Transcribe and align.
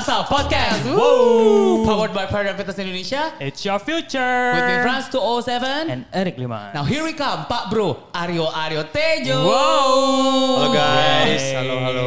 Salsa 0.00 0.24
Podcast. 0.24 0.88
Woo! 0.96 1.84
Powered 1.84 2.16
by 2.16 2.24
Paradigm 2.24 2.56
Fitness 2.56 2.80
Indonesia. 2.80 3.36
It's 3.36 3.60
your 3.68 3.76
future. 3.76 4.56
With 4.56 4.64
me 4.64 4.76
France 4.80 5.12
207. 5.12 5.92
And 5.92 6.00
Eric 6.08 6.40
Lima. 6.40 6.72
Now 6.72 6.88
here 6.88 7.04
we 7.04 7.12
come, 7.12 7.44
Pak 7.44 7.68
Bro, 7.68 8.08
Aryo 8.16 8.48
Aryo 8.48 8.80
Tejo. 8.88 9.44
Wow. 9.44 10.56
Halo 10.56 10.68
guys, 10.72 11.44
Hey. 11.44 11.52
halo 11.52 11.74
halo. 11.84 12.06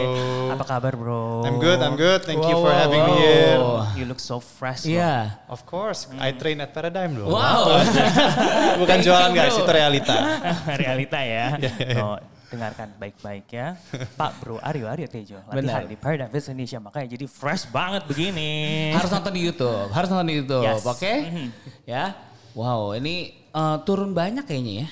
Apa 0.57 0.63
kabar 0.65 0.93
bro? 0.97 1.45
I'm 1.45 1.61
good, 1.61 1.77
I'm 1.85 1.93
good. 1.93 2.25
Thank 2.25 2.41
you 2.41 2.57
Wow, 2.57 2.65
for 2.65 2.71
wow, 2.73 2.81
having 2.81 3.01
me 3.01 3.13
wow. 3.13 3.21
here. 3.21 3.57
You 4.01 4.05
look 4.09 4.17
so 4.17 4.41
fresh. 4.41 4.89
bro. 4.89 4.97
Iya. 4.97 5.45
Of 5.45 5.61
course, 5.69 6.09
I 6.17 6.33
train 6.33 6.65
at 6.65 6.73
Paradigm 6.73 7.13
loh. 7.13 7.29
Wow. 7.29 7.77
Bukan 8.81 8.97
jualan 9.05 9.29
you, 9.33 9.37
guys, 9.37 9.53
bro. 9.53 9.65
itu 9.65 9.71
realita. 9.71 10.15
Realita 10.81 11.19
ya. 11.21 11.45
iya. 11.61 11.73
Oh, 12.01 12.17
dengarkan 12.53 12.93
baik-baik 12.95 13.49
ya. 13.49 13.73
Pak 14.21 14.31
Bro 14.39 14.61
Aryo 14.61 14.85
Aryo 14.85 15.09
Tejo. 15.09 15.41
Latihan 15.49 15.89
di 15.89 15.97
Fitness 15.97 16.45
Indonesia. 16.53 16.77
Makanya 16.77 17.07
jadi 17.09 17.25
fresh 17.25 17.65
banget 17.73 18.05
begini. 18.05 18.53
harus 18.97 19.09
nonton 19.09 19.33
di 19.33 19.41
YouTube, 19.41 19.89
harus 19.89 20.07
nonton 20.07 20.27
di 20.29 20.35
YouTube, 20.37 20.63
Yes. 20.63 20.85
oke? 20.85 21.13
Mhm. 21.25 21.47
Ya. 21.89 22.13
Wow, 22.53 22.93
ini 22.93 23.33
eh, 23.49 23.77
turun 23.81 24.13
banyak 24.13 24.45
kayaknya 24.45 24.85
ya. 24.85 24.89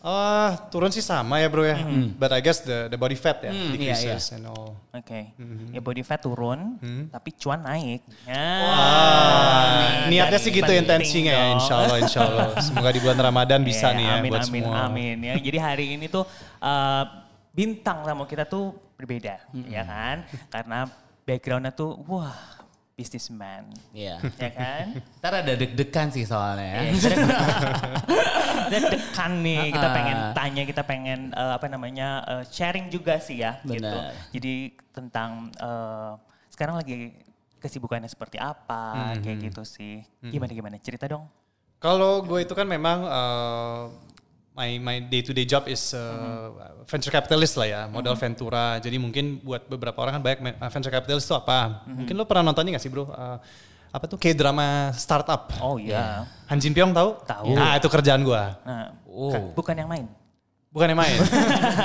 Oh, 0.00 0.48
turun 0.72 0.88
sih 0.88 1.04
sama 1.04 1.44
ya 1.44 1.52
bro 1.52 1.60
ya. 1.60 1.76
But 2.16 2.32
I 2.32 2.40
guess 2.40 2.64
the 2.64 2.88
the 2.88 2.96
body 2.96 3.20
fat 3.20 3.44
ya 3.44 3.52
Hmm, 3.52 3.76
iya, 3.76 3.92
decreases 3.92 4.32
and 4.32 4.48
all. 4.48 4.72
Oke. 4.96 5.36
Mm-hmm. 5.36 5.76
Ya 5.76 5.80
body 5.84 6.00
fat 6.00 6.24
turun, 6.24 6.80
tapi 7.12 7.36
cuan 7.36 7.60
naik. 7.60 8.00
Ya. 8.24 8.32
Ah, 8.64 9.09
niatnya 10.10 10.38
sih 10.38 10.50
gitu 10.50 10.68
intensinya 10.68 11.32
ya, 11.32 11.46
insya 11.54 11.74
Allah, 11.78 11.96
insya 11.98 12.20
Allah. 12.20 12.46
Semoga 12.58 12.90
di 12.90 13.00
bulan 13.00 13.18
Ramadan 13.30 13.60
bisa 13.62 13.90
Iya, 13.90 13.96
nih 13.96 14.04
ya 14.04 14.14
amin, 14.18 14.30
buat 14.30 14.42
amin, 14.42 14.62
semua. 14.66 14.76
Amin, 14.84 15.16
ya. 15.22 15.34
Jadi 15.38 15.58
hari 15.58 15.86
ini 15.94 16.06
tuh 16.06 16.26
eh, 16.58 17.04
bintang 17.50 18.02
tamu 18.02 18.24
kita 18.24 18.44
tuh 18.44 18.70
berbeda, 18.94 19.40
ya 19.66 19.82
kan? 19.82 20.16
Karena 20.48 20.84
backgroundnya 21.22 21.70
tuh 21.70 21.94
wah 22.04 22.36
businessman, 22.92 23.64
Iya. 23.96 24.20
ya 24.36 24.50
kan? 24.52 24.84
Ntar 25.18 25.32
ada 25.40 25.52
deg-degan 25.56 26.12
sih 26.12 26.28
soalnya 26.28 26.84
ya. 26.84 26.92
Iya, 28.68 28.78
dekan 28.86 29.32
nih, 29.40 29.60
kita 29.74 29.88
Ah. 29.88 29.94
pengen 29.94 30.18
tanya, 30.36 30.62
kita 30.64 30.82
pengen 30.84 31.20
eh, 31.32 31.52
apa 31.56 31.66
namanya 31.66 32.08
eh, 32.28 32.42
sharing 32.46 32.86
juga 32.88 33.16
sih 33.18 33.40
ya, 33.40 33.58
gitu. 33.64 33.80
Benar. 33.82 34.12
Jadi 34.30 34.54
tentang 34.92 35.48
eh, 35.56 36.12
sekarang 36.52 36.76
lagi 36.76 37.16
kesibukannya 37.60 38.08
seperti 38.08 38.36
apa, 38.36 39.14
kayak 39.16 39.36
Hmm. 39.36 39.44
gitu 39.46 39.62
sih. 39.62 40.00
Gimana 40.20 40.50
gimana? 40.50 40.74
Cerita 40.76 41.04
dong. 41.04 41.28
Kalau 41.76 42.20
gue 42.20 42.40
itu 42.40 42.52
kan 42.52 42.64
memang 42.64 42.98
uh, 43.02 43.88
my 44.52 44.76
my 44.76 44.96
day 45.02 45.20
to 45.20 45.30
day 45.30 45.44
job 45.44 45.64
is 45.64 45.92
uh, 45.92 46.52
venture 46.84 47.08
capitalist 47.08 47.54
lah 47.54 47.64
ya, 47.64 47.80
modal 47.86 48.12
ventura. 48.14 48.76
Jadi 48.76 48.96
mungkin 48.96 49.38
buat 49.38 49.64
beberapa 49.64 49.96
orang 49.98 50.18
kan 50.18 50.22
banyak 50.22 50.40
ma- 50.42 50.68
venture 50.68 50.90
capitalist 50.90 51.24
itu 51.24 51.32
apa? 51.32 51.84
Mungkin 51.86 52.12
lo 52.12 52.24
pernah 52.24 52.44
nonton 52.46 52.64
ini 52.64 52.74
gak 52.74 52.82
sih 52.82 52.88
bro? 52.88 53.08
Uh, 53.08 53.38
apa 53.90 54.04
tuh 54.06 54.16
kayak 54.16 54.36
drama 54.36 54.92
startup? 54.92 55.50
Oh 55.58 55.74
iya. 55.74 56.28
Han 56.46 56.58
Jin 56.58 56.70
Pyong 56.70 56.92
tahu? 56.92 57.16
Tahu. 57.24 57.56
Nah 57.56 57.74
itu 57.74 57.88
kerjaan 57.88 58.22
gue. 58.22 58.42
Nah, 58.62 58.94
Oh. 59.10 59.32
bukan- 59.32 59.50
bukan 59.56 59.74
yang 59.74 59.88
main. 59.88 60.06
Bukan 60.70 60.86
yang 60.86 61.02
main, 61.02 61.18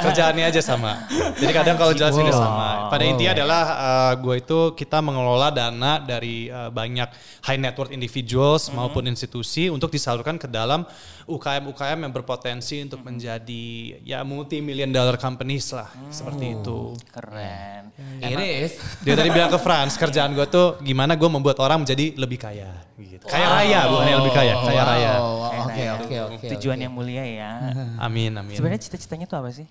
kerjaannya 0.06 0.46
aja 0.46 0.62
sama. 0.62 1.10
Jadi 1.42 1.50
kadang 1.50 1.74
kalau 1.74 1.90
jelasin 1.90 2.22
Wow. 2.22 2.38
sama. 2.38 2.70
Pada 2.94 3.02
Wow. 3.02 3.18
intinya 3.18 3.32
adalah 3.34 3.64
uh, 3.74 4.14
gue 4.14 4.36
itu 4.38 4.60
kita 4.78 5.02
mengelola 5.02 5.50
dana 5.50 5.98
dari 5.98 6.54
uh, 6.54 6.70
banyak 6.70 7.10
high 7.42 7.58
net 7.58 7.74
worth 7.74 7.90
individuals 7.90 8.70
maupun 8.70 9.10
institusi 9.10 9.74
untuk 9.74 9.90
disalurkan 9.90 10.38
ke 10.38 10.46
dalam 10.46 10.86
UKM-UKM 11.26 12.06
yang 12.06 12.14
berpotensi 12.14 12.86
untuk 12.86 13.02
menjadi 13.02 13.66
ya 14.06 14.22
multi 14.22 14.62
million 14.62 14.94
dollar 14.94 15.18
companies 15.18 15.74
lah 15.74 15.90
seperti 16.14 16.54
itu. 16.54 16.94
Keren. 17.10 17.90
Iris. 18.22 18.78
Dia 19.02 19.18
tadi 19.18 19.34
bilang 19.34 19.50
ke 19.50 19.58
Franz 19.58 19.98
kerjaan 19.98 20.38
gue 20.38 20.46
tuh 20.46 20.78
gimana 20.86 21.18
gue 21.18 21.26
membuat 21.26 21.58
orang 21.58 21.82
menjadi 21.82 22.14
lebih 22.14 22.38
kaya. 22.38 22.70
Gitu. 22.96 23.26
Kaya 23.26 23.50
raya 23.50 23.90
bukan 23.90 24.06
yang 24.06 24.20
lebih 24.22 24.36
kaya, 24.38 24.54
kaya 24.62 24.78
Wow, 24.78 24.92
raya. 24.94 25.14
Keren, 25.18 25.64
Oke, 25.66 25.84
oke, 25.92 26.16
oke. 26.32 26.48
Tujuan 26.56 26.78
oke. 26.78 26.84
yang 26.86 26.94
mulia 26.94 27.24
ya. 27.26 27.52
Amin, 28.00 28.32
amin. 28.32 28.56
Sebenarnya 28.56 28.75
cita-citanya 28.78 29.26
tuh 29.26 29.38
apa 29.40 29.50
sih? 29.52 29.68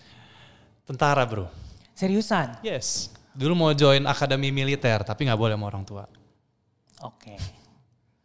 Tentara 0.85 1.25
bro. 1.25 1.49
Seriusan? 1.95 2.61
Yes. 2.61 3.09
Dulu 3.35 3.53
mau 3.55 3.71
join 3.73 4.05
akademi 4.05 4.51
militer 4.51 5.03
tapi 5.03 5.27
nggak 5.27 5.39
boleh 5.39 5.55
sama 5.57 5.67
orang 5.67 5.85
tua. 5.85 6.05
Oke. 7.03 7.35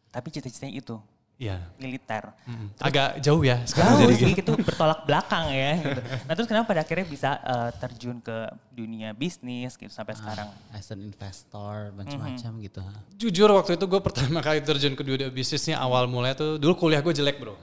Tapi 0.09 0.27
cita-citanya 0.29 0.75
itu 0.75 0.97
Iya. 1.39 1.55
militer. 1.79 2.35
Mm. 2.43 2.67
Agak 2.83 3.23
jauh 3.23 3.39
ya 3.39 3.63
sekarang 3.63 4.03
Jauh 4.03 4.11
jadi 4.11 4.15
sih 4.19 4.35
gitu. 4.35 4.51
itu 4.51 4.53
bertolak 4.59 5.07
belakang 5.07 5.47
ya. 5.55 5.71
Gitu. 5.87 6.01
Nah 6.27 6.33
terus 6.35 6.47
kenapa 6.51 6.67
pada 6.67 6.83
akhirnya 6.83 7.07
bisa 7.07 7.39
eh, 7.39 7.69
terjun 7.79 8.19
ke 8.19 8.37
dunia 8.75 9.15
bisnis 9.15 9.79
gitu 9.79 9.87
sampai 9.87 10.19
sekarang? 10.19 10.51
As 10.75 10.91
an 10.91 10.99
investor, 10.99 11.95
macam-macam 11.95 12.51
gitu. 12.59 12.83
ha. 12.83 12.91
Jujur 13.15 13.47
waktu 13.55 13.79
itu 13.79 13.85
gue 13.87 14.01
pertama 14.03 14.43
kali 14.43 14.59
terjun 14.59 14.99
ke 14.99 15.03
dunia 15.07 15.31
bisnisnya 15.31 15.79
awal 15.79 16.11
mulai 16.11 16.35
tuh 16.35 16.59
dulu 16.59 16.75
kuliah 16.75 16.99
gue 16.99 17.15
jelek 17.15 17.39
bro. 17.39 17.55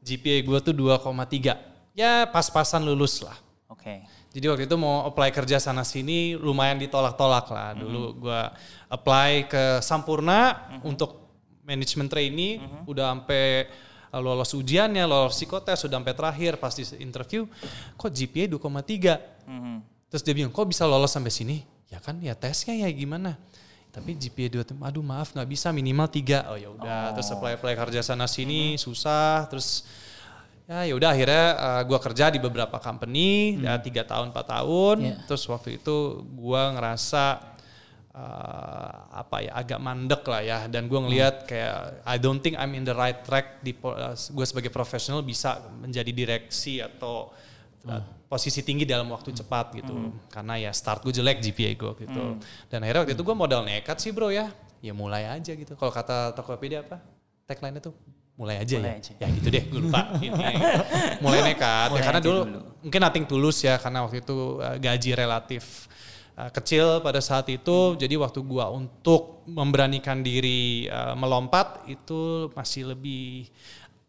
GPA 0.00 0.40
gue 0.40 0.58
tuh 0.64 0.72
2,3. 0.72 1.71
Ya 1.92 2.24
pas-pasan 2.28 2.84
lulus 2.84 3.20
lah. 3.20 3.36
Oke. 3.68 4.04
Jadi 4.32 4.46
waktu 4.48 4.64
itu 4.64 4.76
mau 4.80 5.04
apply 5.04 5.28
kerja 5.28 5.60
sana 5.60 5.84
sini 5.84 6.32
lumayan 6.40 6.80
ditolak-tolak 6.80 7.46
lah. 7.52 7.76
Dulu 7.76 8.16
gue 8.16 8.42
apply 8.88 9.32
ke 9.48 9.64
Sampurna 9.84 10.72
untuk 10.80 11.22
manajemen 11.62 12.08
trainee, 12.08 12.58
udah 12.88 13.12
sampai 13.12 13.68
uh, 14.12 14.20
lolos 14.20 14.52
ujiannya, 14.52 15.04
lolos 15.08 15.36
psikotes, 15.36 15.84
sudah 15.84 16.00
sampai 16.00 16.14
terakhir 16.14 16.52
pas 16.60 16.72
di 16.74 16.84
interview, 17.00 17.48
kok 17.96 18.10
GPA 18.12 18.50
2,3. 18.50 19.48
Mhm. 19.48 19.76
Terus 20.12 20.22
dia 20.24 20.34
bilang, 20.36 20.52
kok 20.52 20.68
bisa 20.68 20.84
lolos 20.84 21.08
sampai 21.08 21.32
sini? 21.32 21.64
Ya 21.88 22.00
kan, 22.00 22.20
ya 22.20 22.36
tesnya 22.36 22.84
ya 22.84 22.88
gimana? 22.92 23.40
Tapi 23.92 24.16
GPA 24.16 24.64
2, 24.64 24.80
aduh 24.80 25.04
maaf 25.04 25.36
nggak 25.36 25.48
bisa 25.48 25.68
minimal 25.72 26.08
3. 26.08 26.48
Oh 26.48 26.56
ya 26.56 26.68
udah, 26.72 27.12
terus 27.12 27.28
apply 27.32 27.60
apply 27.60 27.76
kerja 27.76 28.00
sana 28.00 28.24
sini 28.24 28.80
susah, 28.80 29.44
terus 29.52 29.84
ya 30.72 30.88
ya 30.88 30.94
udah 30.96 31.10
akhirnya 31.12 31.46
uh, 31.60 31.82
gua 31.84 32.00
kerja 32.00 32.32
di 32.32 32.40
beberapa 32.40 32.80
company 32.80 33.60
ya 33.60 33.76
tiga 33.76 34.08
tahun 34.08 34.32
4 34.32 34.54
tahun. 34.56 34.96
Iya. 35.04 35.16
Terus 35.28 35.44
waktu 35.52 35.76
itu 35.76 36.24
gua 36.32 36.72
ngerasa 36.72 37.24
uh, 38.16 38.96
apa 39.12 39.44
ya 39.44 39.52
agak 39.52 39.78
mandek 39.84 40.22
lah 40.24 40.40
ya. 40.40 40.58
Dan 40.72 40.88
gua 40.88 41.04
ngelihat 41.04 41.44
kayak 41.44 42.00
I 42.08 42.16
don't 42.16 42.40
think 42.40 42.56
I'm 42.56 42.72
in 42.72 42.88
the 42.88 42.96
right 42.96 43.20
track 43.20 43.60
di 43.60 43.76
uh, 43.84 44.16
gue 44.16 44.46
sebagai 44.48 44.72
profesional 44.72 45.20
bisa 45.20 45.60
menjadi 45.76 46.08
direksi 46.08 46.80
atau 46.80 47.28
uh, 47.84 48.02
posisi 48.32 48.64
tinggi 48.64 48.88
dalam 48.88 49.12
waktu 49.12 49.36
cepat 49.36 49.76
gitu. 49.76 49.92
Karena 50.32 50.56
ya 50.56 50.72
start 50.72 51.04
gue 51.04 51.12
jelek 51.12 51.44
GPA 51.44 51.76
gue 51.76 51.92
gitu 52.08 52.24
dan 52.72 52.80
akhirnya 52.80 53.04
waktu 53.04 53.12
itu 53.12 53.24
gue 53.28 53.36
modal 53.36 53.60
nekat 53.68 54.00
sih 54.00 54.08
bro 54.08 54.32
ya. 54.32 54.48
Ya 54.82 54.96
mulai 54.96 55.28
aja 55.28 55.52
gitu. 55.52 55.76
Kalau 55.76 55.92
kata 55.92 56.32
Tokopedia 56.32 56.82
apa? 56.82 56.98
Tagline 57.46 57.78
itu 57.78 57.92
mulai 58.32 58.64
aja 58.64 58.80
Mulai 58.80 58.92
ya. 58.92 58.98
aja. 58.98 59.12
ya 59.20 59.26
gitu 59.36 59.48
deh 59.52 59.62
gue 59.68 59.80
lupa. 59.80 60.00
Intinya 60.24 60.50
mulai 61.20 61.40
nekat 61.52 61.88
Mulai 61.92 62.00
ya 62.00 62.04
karena 62.08 62.20
dulu, 62.24 62.40
dulu. 62.48 62.60
mungkin 62.82 63.00
nothing 63.04 63.24
tulus 63.28 63.58
ya 63.62 63.74
karena 63.76 63.98
waktu 64.04 64.24
itu 64.24 64.36
uh, 64.58 64.76
gaji 64.80 65.10
relatif 65.14 65.86
uh, 66.40 66.50
kecil 66.50 67.04
pada 67.04 67.20
saat 67.20 67.46
itu. 67.52 67.94
Jadi 68.00 68.14
waktu 68.16 68.40
gua 68.42 68.72
untuk 68.72 69.44
memberanikan 69.46 70.24
diri 70.24 70.88
uh, 70.88 71.12
melompat 71.12 71.84
itu 71.86 72.48
masih 72.56 72.96
lebih 72.96 73.52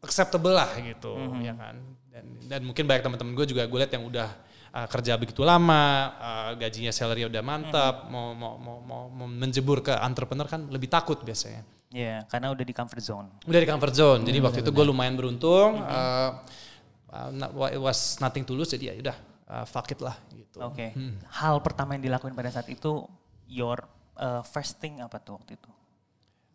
acceptable 0.04 0.56
lah 0.56 0.72
gitu 0.80 1.14
ya 1.44 1.54
kan. 1.56 1.76
Dan 2.14 2.26
dan 2.48 2.62
mungkin 2.64 2.86
banyak 2.86 3.04
teman-teman 3.04 3.34
gue 3.34 3.48
juga 3.50 3.64
gue 3.66 3.78
lihat 3.82 3.94
yang 3.98 4.06
udah 4.06 4.30
uh, 4.74 4.88
kerja 4.90 5.18
begitu 5.18 5.42
lama 5.42 6.14
uh, 6.18 6.52
gajinya 6.58 6.94
salary 6.94 7.26
udah 7.26 7.42
mantap 7.42 8.06
mau, 8.10 8.38
mau 8.38 8.54
mau 8.62 8.78
mau 8.86 9.02
mau 9.10 9.28
menjebur 9.30 9.82
ke 9.82 9.94
entrepreneur 9.98 10.46
kan 10.46 10.70
lebih 10.70 10.90
takut 10.94 11.18
biasanya 11.26 11.66
Iya, 11.94 12.26
karena 12.26 12.50
udah 12.50 12.66
di 12.66 12.74
comfort 12.74 13.04
zone. 13.06 13.30
udah 13.46 13.60
di 13.62 13.68
comfort 13.70 13.94
zone. 13.94 14.22
Jadi 14.26 14.38
waktu 14.42 14.60
itu 14.66 14.72
gue 14.74 14.86
lumayan 14.90 15.14
beruntung. 15.14 15.78
uh, 15.78 16.42
uh, 17.14 17.30
not- 17.30 17.54
it 17.70 17.78
was 17.78 18.18
nothing 18.18 18.42
tulus 18.42 18.74
jadi 18.74 18.90
ya 18.90 18.94
udah 18.98 19.18
uh, 19.46 19.66
fuck 19.70 19.86
it 19.94 20.02
lah 20.02 20.18
gitu. 20.34 20.58
Oke. 20.58 20.90
Hal 21.30 21.62
pertama 21.62 21.94
yang 21.94 22.02
dilakuin 22.10 22.34
pada 22.34 22.50
saat 22.50 22.66
itu 22.66 23.06
your 23.46 23.78
uh, 24.18 24.42
first 24.42 24.82
thing 24.82 24.98
apa 25.06 25.22
tuh 25.22 25.38
waktu 25.38 25.54
itu? 25.54 25.70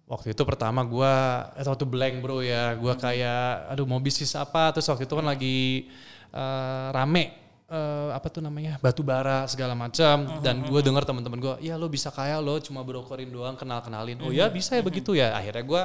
Waktu 0.09 0.33
itu 0.33 0.43
pertama 0.43 0.81
gue, 0.83 1.15
itu 1.61 1.69
waktu 1.69 1.85
blank 1.87 2.15
bro 2.25 2.41
ya, 2.41 2.73
gue 2.75 2.95
kayak, 2.97 3.69
aduh 3.69 3.85
mau 3.85 4.01
bisnis 4.01 4.33
apa, 4.33 4.73
terus 4.73 4.89
waktu 4.89 5.05
itu 5.05 5.13
kan 5.13 5.27
lagi 5.29 5.85
uh, 6.33 6.89
rame, 6.97 7.48
uh, 7.69 8.11
apa 8.17 8.27
tuh 8.33 8.41
namanya, 8.41 8.81
batu 8.81 9.05
bara 9.05 9.45
segala 9.47 9.77
macam, 9.77 10.41
dan 10.41 10.65
gue 10.65 10.81
dengar 10.81 11.05
teman-teman 11.05 11.39
gue, 11.39 11.55
ya 11.69 11.77
lo 11.77 11.87
bisa 11.87 12.09
kaya 12.09 12.41
lo 12.41 12.57
cuma 12.59 12.81
brokerin 12.81 13.29
doang, 13.29 13.55
kenal 13.55 13.85
kenalin, 13.85 14.19
oh 14.25 14.33
ya 14.33 14.49
bisa 14.49 14.75
ya 14.75 14.83
begitu 14.83 15.15
ya, 15.15 15.37
akhirnya 15.37 15.65
gue 15.65 15.83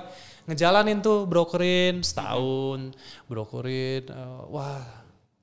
ngejalanin 0.49 0.99
tuh 1.03 1.27
brokerin 1.27 2.01
setahun, 2.01 2.95
brokerin, 3.27 4.07
uh, 4.09 4.47
wah 4.49 4.83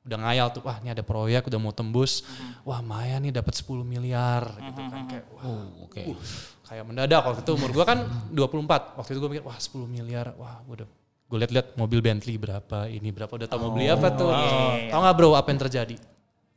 udah 0.00 0.19
ngayal 0.26 0.48
tuh, 0.50 0.64
wah 0.64 0.81
ini 0.81 0.90
ada 0.90 1.04
proyek 1.04 1.46
udah 1.46 1.60
mau 1.60 1.76
tembus, 1.76 2.25
wah 2.64 2.81
Maya 2.81 3.20
nih 3.20 3.36
dapat 3.36 3.52
10 3.52 3.84
miliar. 3.84 4.48
Gitu 4.56 4.81
kan, 4.88 5.04
kayak 5.06 5.25
wah 5.36 5.44
Oh, 5.44 5.86
oke. 5.86 6.02
Uh, 6.02 6.19
kayak 6.64 6.84
mendadak. 6.88 7.20
Waktu 7.20 7.44
itu 7.44 7.52
umur 7.52 7.70
gue 7.75 7.84
kan 7.84 7.98
24 8.32 8.96
waktu 8.96 9.10
itu 9.12 9.19
gue 9.20 9.31
mikir 9.36 9.44
wah 9.44 9.58
10 9.58 9.90
miliar 9.90 10.32
wah 10.38 10.62
gue 10.64 10.75
udah 10.82 10.88
gue 11.31 11.38
liat-liat 11.46 11.78
mobil 11.78 12.02
Bentley 12.02 12.38
berapa 12.38 12.90
ini 12.90 13.14
berapa 13.14 13.31
udah 13.31 13.46
tau 13.46 13.62
mau 13.62 13.70
beli 13.70 13.86
apa 13.86 14.10
tuh. 14.10 14.34
iya, 14.34 14.50
iya. 14.86 14.90
tau 14.90 14.98
nggak 14.98 15.14
bro 15.14 15.38
apa 15.38 15.48
yang 15.54 15.60
terjadi 15.62 15.94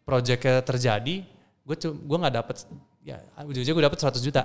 proyeknya 0.04 0.60
terjadi 0.62 1.24
gue 1.64 1.76
gue 1.80 2.18
nggak 2.20 2.36
dapet 2.36 2.56
ya 3.04 3.18
ujung-ujungnya 3.44 3.76
gue 3.76 3.86
dapet 3.88 4.00
100 4.00 4.20
juta 4.20 4.44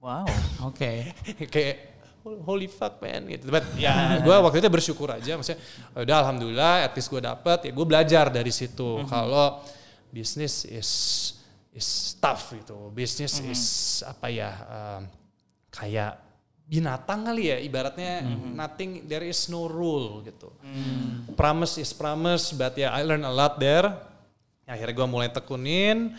Wow. 0.00 0.24
Oke. 0.72 1.12
kayak 1.52 1.92
holy 2.24 2.72
fuck 2.72 3.04
man 3.04 3.28
gitu. 3.28 3.52
But 3.52 3.68
ya 3.76 4.16
gue 4.24 4.32
waktu 4.32 4.64
itu 4.64 4.68
bersyukur 4.72 5.12
aja 5.12 5.36
maksudnya 5.36 5.60
udah 5.92 6.16
alhamdulillah 6.24 6.88
at 6.88 6.92
least 6.96 7.12
gue 7.12 7.20
dapet 7.20 7.68
ya 7.68 7.72
gue 7.76 7.86
belajar 7.86 8.32
dari 8.32 8.48
situ 8.48 9.04
kalau 9.04 9.60
bisnis 10.08 10.64
is 10.64 10.90
is 11.76 12.16
tough 12.16 12.56
gitu. 12.56 12.88
Bisnis 12.96 13.44
is 13.44 13.62
apa 14.08 14.32
ya 14.32 14.50
um, 14.56 15.02
kayak 15.68 16.16
binatang 16.64 17.28
kali 17.28 17.52
ya 17.52 17.56
ibaratnya 17.60 18.24
nothing 18.56 19.04
there 19.04 19.28
is 19.28 19.52
no 19.52 19.68
rule 19.68 20.24
gitu. 20.24 20.48
Promise 21.36 21.76
is 21.76 21.92
promise 21.92 22.56
but 22.56 22.72
ya 22.72 22.96
I 22.96 23.04
learn 23.04 23.20
a 23.20 23.32
lot 23.32 23.60
there. 23.60 24.08
Akhirnya 24.70 24.94
gue 24.94 25.08
mulai 25.10 25.28
tekunin 25.34 26.14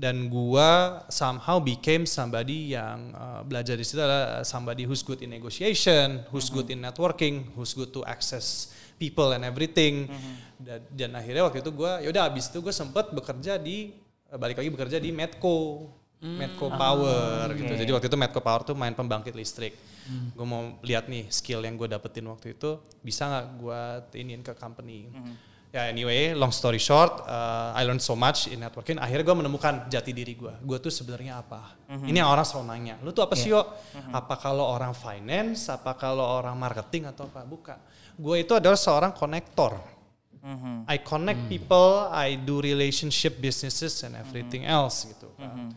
dan 0.00 0.32
gua 0.32 1.02
somehow 1.12 1.60
became 1.60 2.08
somebody 2.08 2.72
yang 2.72 3.12
uh, 3.12 3.44
belajar 3.44 3.76
di 3.76 3.84
situ 3.84 4.00
adalah 4.00 4.40
somebody 4.48 4.88
who's 4.88 5.04
good 5.04 5.20
in 5.20 5.28
negotiation, 5.28 6.24
who's 6.32 6.48
good 6.48 6.72
in 6.72 6.80
networking, 6.80 7.44
who's 7.52 7.76
good 7.76 7.92
to 7.92 8.00
access 8.08 8.72
people 8.96 9.36
and 9.36 9.44
everything. 9.44 10.08
Dan, 10.56 10.80
dan 10.94 11.10
akhirnya 11.20 11.44
waktu 11.44 11.60
itu 11.60 11.70
gua 11.74 12.00
yaudah 12.00 12.32
abis 12.32 12.48
itu 12.48 12.64
gue 12.64 12.72
sempet 12.72 13.12
bekerja 13.12 13.60
di 13.60 13.92
uh, 14.32 14.40
balik 14.40 14.62
lagi 14.62 14.70
bekerja 14.72 14.96
di 14.96 15.12
Medco. 15.12 15.90
Medco 16.20 16.68
Power 16.68 17.48
gitu. 17.56 17.72
Jadi 17.80 17.90
waktu 17.96 18.06
itu 18.12 18.18
Medco 18.20 18.44
Power 18.44 18.60
tuh 18.60 18.76
main 18.76 18.92
pembangkit 18.92 19.32
listrik. 19.32 19.72
Gue 20.36 20.44
mau 20.44 20.76
lihat 20.84 21.08
nih 21.08 21.24
skill 21.32 21.64
yang 21.64 21.80
gue 21.80 21.88
dapetin 21.88 22.28
waktu 22.28 22.52
itu 22.52 22.76
bisa 23.00 23.24
nggak 23.24 23.46
gue 23.56 23.80
iniin 24.20 24.44
ke 24.44 24.52
company. 24.52 25.08
Ya 25.70 25.86
anyway, 25.86 26.34
long 26.34 26.50
story 26.50 26.82
short, 26.82 27.22
uh, 27.30 27.70
I 27.78 27.86
learned 27.86 28.02
so 28.02 28.18
much 28.18 28.50
in 28.50 28.58
networking. 28.58 28.98
Akhirnya 28.98 29.22
gue 29.22 29.36
menemukan 29.38 29.86
jati 29.86 30.10
diri 30.10 30.34
gue. 30.34 30.50
Gue 30.66 30.82
tuh 30.82 30.90
sebenarnya 30.90 31.38
apa? 31.46 31.78
Ini 31.86 32.18
yang 32.18 32.26
orang 32.26 32.42
selalu 32.42 32.66
nanya. 32.74 32.94
Lu 33.06 33.14
tuh 33.14 33.22
apa 33.22 33.38
sih 33.38 33.54
yo? 33.54 33.62
Apa 34.10 34.34
kalau 34.34 34.66
orang 34.66 34.90
finance? 34.98 35.70
Apa 35.70 35.94
kalau 35.94 36.26
orang 36.26 36.58
marketing 36.58 37.06
atau 37.14 37.30
apa? 37.30 37.46
Bukan. 37.46 37.78
Gue 38.18 38.42
itu 38.42 38.50
adalah 38.50 38.74
seorang 38.74 39.14
konektor. 39.14 39.78
I 40.90 40.98
connect 41.06 41.46
people. 41.46 42.10
I 42.10 42.34
do 42.34 42.58
relationship 42.58 43.38
businesses 43.38 44.02
and 44.02 44.18
everything 44.18 44.66
else 44.66 45.06
gitu. 45.06 45.30
kan. 45.38 45.70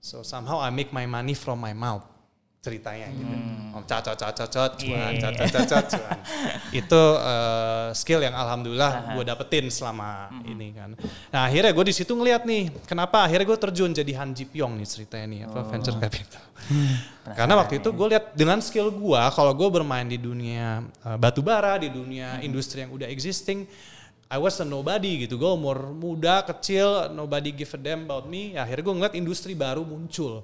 So 0.00 0.24
somehow 0.24 0.64
I 0.64 0.72
make 0.72 0.96
my 0.96 1.04
money 1.04 1.36
from 1.36 1.60
my 1.60 1.76
mouth 1.76 2.15
ceritanya 2.64 3.06
gitu. 3.14 3.34
Om 3.76 3.84
cacot 3.86 4.16
cacot 4.18 4.48
cacot 4.50 4.72
cuan 4.82 5.12
Yeah. 5.14 5.22
cacot 5.22 5.48
cacot 5.54 5.84
cuan. 5.94 6.18
Itu 6.82 7.02
uh, 7.20 7.94
skill 7.94 8.20
yang 8.24 8.34
alhamdulillah 8.34 9.14
gue 9.14 9.22
dapetin 9.22 9.70
selama 9.70 10.32
ini 10.42 10.74
kan. 10.74 10.98
Nah 11.30 11.46
akhirnya 11.46 11.70
gue 11.70 11.84
di 11.86 11.94
situ 11.94 12.10
ngeliat 12.16 12.42
nih, 12.42 12.72
kenapa 12.88 13.22
akhirnya 13.22 13.46
gue 13.46 13.58
terjun 13.60 13.90
jadi 13.94 14.12
Han 14.18 14.34
Ji 14.34 14.50
Pyong 14.50 14.74
nih 14.80 14.88
ceritanya 14.88 15.26
nih 15.30 15.40
apa 15.46 15.58
venture 15.68 15.96
capital. 16.00 16.44
Karena 17.38 17.54
waktu 17.58 17.78
itu 17.78 17.88
gue 17.94 18.06
lihat 18.16 18.34
dengan 18.34 18.58
skill 18.62 18.90
gue, 18.90 19.22
kalau 19.34 19.52
gue 19.54 19.68
bermain 19.70 20.06
di 20.06 20.18
dunia 20.18 20.82
uh, 21.06 21.18
batu 21.18 21.42
bara, 21.42 21.78
di 21.78 21.90
dunia 21.90 22.38
industri 22.42 22.82
yang 22.82 22.90
udah 22.94 23.06
existing, 23.10 23.66
I 24.26 24.42
was 24.42 24.58
a 24.58 24.66
nobody 24.66 25.22
gitu. 25.22 25.38
Gue 25.38 25.46
umur 25.54 25.94
muda, 25.94 26.42
kecil, 26.42 27.14
nobody 27.14 27.54
give 27.54 27.70
a 27.70 27.78
damn 27.78 28.10
about 28.10 28.26
me. 28.26 28.58
Ya, 28.58 28.66
akhirnya 28.66 28.82
gue 28.82 28.94
ngeliat 28.98 29.14
industri 29.14 29.54
baru 29.54 29.86
muncul. 29.86 30.42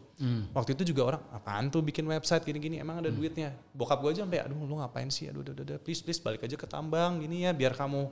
Waktu 0.55 0.79
itu 0.79 0.95
juga 0.95 1.03
orang, 1.15 1.23
apaan 1.35 1.67
tuh 1.67 1.83
bikin 1.83 2.07
website 2.07 2.47
gini-gini, 2.47 2.79
emang 2.79 3.03
ada 3.03 3.11
duitnya. 3.11 3.51
Bokap 3.75 3.99
gue 3.99 4.15
aja 4.15 4.23
sampai, 4.23 4.39
aduh 4.47 4.55
lu 4.55 4.79
ngapain 4.79 5.11
sih, 5.11 5.27
aduh, 5.27 5.43
aduh, 5.43 5.59
aduh, 5.59 5.83
please, 5.83 5.99
please 5.99 6.23
balik 6.23 6.47
aja 6.47 6.55
ke 6.55 6.67
tambang 6.71 7.19
gini 7.19 7.43
ya, 7.43 7.51
biar 7.51 7.75
kamu 7.75 8.07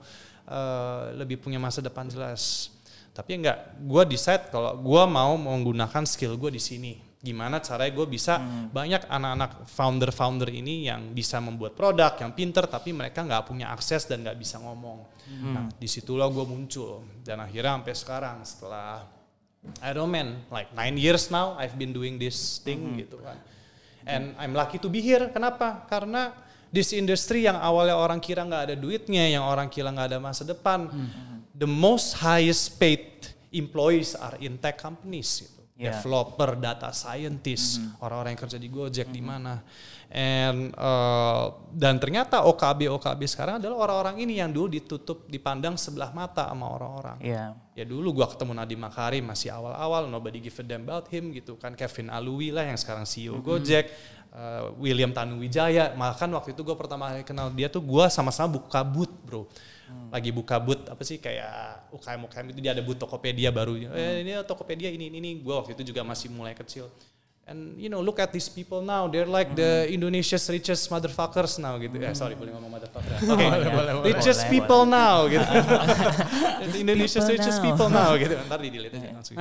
eh, 0.50 1.02
lebih 1.22 1.38
punya 1.38 1.62
masa 1.62 1.78
depan 1.78 2.10
jelas. 2.10 2.74
Tapi 3.14 3.38
enggak, 3.38 3.78
gue 3.78 4.02
decide 4.10 4.50
kalau 4.50 4.74
gue 4.74 5.02
mau 5.06 5.38
menggunakan 5.38 6.02
skill 6.02 6.34
gue 6.34 6.50
di 6.50 6.62
sini. 6.62 7.09
Gimana 7.20 7.60
caranya 7.60 7.92
gue 7.92 8.06
bisa 8.08 8.40
banyak 8.72 9.04
anak-anak 9.04 9.68
founder-founder 9.68 10.48
ini 10.48 10.88
yang 10.88 11.12
bisa 11.12 11.36
membuat 11.36 11.76
produk, 11.76 12.16
yang 12.16 12.32
pinter, 12.32 12.64
tapi 12.64 12.96
mereka 12.96 13.20
nggak 13.20 13.44
punya 13.44 13.68
akses 13.68 14.08
dan 14.08 14.24
nggak 14.24 14.40
bisa 14.40 14.56
ngomong. 14.56 15.04
Nah, 15.44 15.68
di 15.76 15.84
situlah 15.84 16.32
gue 16.32 16.48
muncul. 16.48 17.04
Dan 17.20 17.44
akhirnya 17.44 17.76
sampai 17.76 17.94
sekarang 17.94 18.36
setelah 18.40 19.04
I 19.84 19.92
don't 19.92 20.08
man, 20.08 20.40
like 20.48 20.72
nine 20.72 20.96
years 20.96 21.28
now 21.28 21.60
I've 21.60 21.76
been 21.76 21.92
doing 21.92 22.16
this 22.16 22.64
thing 22.64 22.96
gitu 22.96 23.20
kan. 23.20 23.36
And 24.08 24.32
I'm 24.40 24.56
lucky 24.56 24.80
to 24.80 24.88
be 24.88 25.04
here. 25.04 25.28
Kenapa? 25.28 25.84
Karena 25.92 26.32
this 26.72 26.96
industry 26.96 27.44
yang 27.44 27.60
awalnya 27.60 28.00
orang 28.00 28.16
kira 28.16 28.48
nggak 28.48 28.72
ada 28.72 28.76
duitnya, 28.80 29.28
yang 29.28 29.44
orang 29.44 29.68
kira 29.68 29.92
nggak 29.92 30.16
ada 30.16 30.18
masa 30.24 30.48
depan, 30.48 30.88
the 31.52 31.68
most 31.68 32.16
highest 32.16 32.80
paid 32.80 33.28
employees 33.52 34.16
are 34.16 34.40
in 34.40 34.56
tech 34.56 34.80
companies 34.80 35.44
gitu. 35.44 35.59
Yeah. 35.80 35.96
Developer, 35.96 36.60
data 36.60 36.92
scientist, 36.92 37.80
orang-orang 38.04 38.36
yang 38.36 38.42
kerja 38.44 38.58
di 38.60 38.68
Gojek 38.68 39.08
di 39.08 39.24
mana. 39.24 39.64
And 40.10 40.74
uh, 40.74 41.70
dan 41.72 41.96
ternyata 41.96 42.42
OKB 42.44 42.90
OKB 42.98 43.24
sekarang 43.24 43.62
adalah 43.62 43.88
orang-orang 43.88 44.26
ini 44.26 44.42
yang 44.42 44.50
dulu 44.50 44.66
ditutup 44.66 45.24
dipandang 45.24 45.78
sebelah 45.78 46.10
mata 46.10 46.50
sama 46.50 46.66
orang-orang 46.66 47.22
Iya. 47.22 47.54
ya 47.78 47.84
dulu 47.86 48.18
gua 48.18 48.26
ketemu 48.26 48.58
Nadiem 48.58 48.82
Makarim 48.82 49.22
masih 49.22 49.54
awal-awal 49.54 50.10
nobody 50.10 50.42
give 50.42 50.58
a 50.58 50.66
damn 50.66 50.82
about 50.82 51.06
him 51.08 51.30
gitu 51.30 51.54
kan 51.54 51.78
Kevin 51.78 52.10
Alui 52.10 52.50
lah 52.50 52.66
yang 52.66 52.74
sekarang 52.74 53.06
CEO 53.06 53.38
Gojek 53.38 53.86
uh, 54.34 54.74
William 54.78 55.10
Tanuwijaya 55.14 55.94
bahkan 55.94 56.30
waktu 56.34 56.54
itu 56.54 56.62
gua 56.62 56.76
pertama 56.78 57.10
kali 57.10 57.22
kenal 57.26 57.50
dia 57.50 57.68
tuh 57.70 57.82
gua 57.82 58.10
sama-sama 58.10 58.58
buka 58.58 58.80
booth 58.82 59.14
bro 59.26 59.44
lagi 60.10 60.30
buka 60.30 60.58
booth 60.62 60.86
apa 60.86 61.02
sih 61.02 61.18
kayak 61.18 61.90
UKM 61.90 62.20
UKM 62.30 62.46
itu 62.54 62.60
dia 62.62 62.72
ada 62.74 62.82
booth 62.82 63.02
Tokopedia 63.02 63.50
baru 63.50 63.74
eh, 63.74 64.22
ini 64.22 64.38
Tokopedia 64.46 64.90
ini 64.90 65.10
ini, 65.10 65.18
ini 65.18 65.30
gua 65.42 65.62
waktu 65.62 65.74
itu 65.74 65.90
juga 65.90 66.06
masih 66.06 66.30
mulai 66.30 66.54
kecil 66.54 66.86
And 67.50 67.74
you 67.74 67.90
know, 67.90 67.98
look 67.98 68.22
at 68.22 68.30
these 68.30 68.46
people 68.46 68.78
now. 68.78 69.10
They're 69.10 69.26
like 69.26 69.58
the 69.58 69.90
Indonesia's 69.90 70.46
richest 70.46 70.86
motherfuckers 70.86 71.58
now 71.58 71.82
gitu. 71.82 71.98
Eh, 71.98 72.14
sorry, 72.14 72.38
boleh 72.38 72.54
ngomong 72.54 72.78
motherfucker. 72.78 73.10
Oke, 73.34 73.46
richest 74.06 74.46
Boleh, 74.46 74.54
people 74.54 74.82
now 74.86 75.26
gitu. 75.26 75.42
Indonesia's 76.78 77.26
People 77.26 77.34
richest 77.34 77.58
now. 77.58 77.66
people 77.66 77.88
now 77.90 78.10
gitu. 78.14 78.38
Ntar 78.46 78.60
di 78.62 78.70
delete 78.70 78.94
aja 79.02 79.10
langsung. 79.18 79.34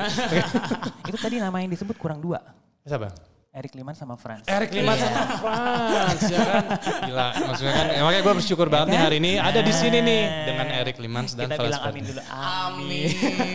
Itu 1.06 1.18
tadi 1.22 1.38
nama 1.38 1.54
yang 1.62 1.70
disebut 1.70 2.02
kurang 2.02 2.18
dua. 2.18 2.42
Siapa? 2.82 3.14
Eric 3.50 3.74
Liman 3.74 3.98
sama 3.98 4.14
Franz. 4.14 4.46
Eric 4.46 4.70
Liman 4.70 4.94
Iya. 4.94 5.10
sama 5.10 5.24
Franz 5.42 6.22
ya 6.30 6.38
kan. 6.40 6.64
Gila, 7.10 7.28
maksudnya 7.50 7.74
kan 7.74 7.86
eh, 7.90 8.02
makanya 8.06 8.22
gue 8.22 8.34
bersyukur 8.38 8.68
banget 8.70 8.88
nih 8.94 9.00
hari 9.02 9.18
ini 9.18 9.32
ada 9.42 9.60
di 9.60 9.74
sini 9.74 9.98
nih 10.06 10.22
dengan 10.46 10.68
Eric 10.70 10.98
Liman 11.02 11.26
dan 11.34 11.50
Kita 11.50 11.56
Franz 11.58 11.66
bilang 11.66 11.82
amin 11.82 12.04
Ferdinand. 12.06 12.10
dulu. 12.14 12.22
Amin. 12.30 13.08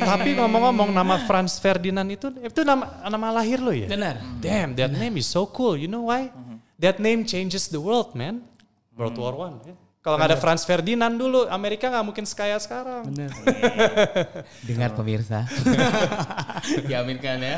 Tapi 0.02 0.28
ngomong-ngomong 0.34 0.88
nama 0.90 1.14
Franz 1.22 1.62
Ferdinand 1.62 2.08
itu 2.10 2.26
itu 2.42 2.60
nama 2.66 3.06
nama 3.06 3.38
lahir 3.38 3.62
lo 3.62 3.70
ya? 3.70 3.86
Benar. 3.86 4.18
Damn, 4.42 4.74
that 4.74 4.90
name 4.90 5.14
is 5.14 5.30
so 5.30 5.46
cool. 5.46 5.78
You 5.78 5.86
know 5.86 6.10
why? 6.10 6.34
That 6.74 6.98
name 6.98 7.22
changes 7.22 7.70
the 7.70 7.78
world, 7.78 8.18
man. 8.18 8.42
World 8.98 9.14
War 9.14 9.34
One. 9.38 9.62
ya. 9.62 9.78
Kalau 10.04 10.20
nggak 10.20 10.30
ada 10.30 10.38
Franz 10.38 10.68
Ferdinand 10.68 11.16
dulu, 11.16 11.48
Amerika 11.48 11.88
nggak 11.88 12.04
mungkin 12.04 12.28
sekaya 12.28 12.60
sekarang. 12.60 13.08
Benar. 13.08 13.32
Dengar 14.60 14.92
pemirsa. 14.92 15.48
Diaminkan 16.88 17.40
ya. 17.40 17.56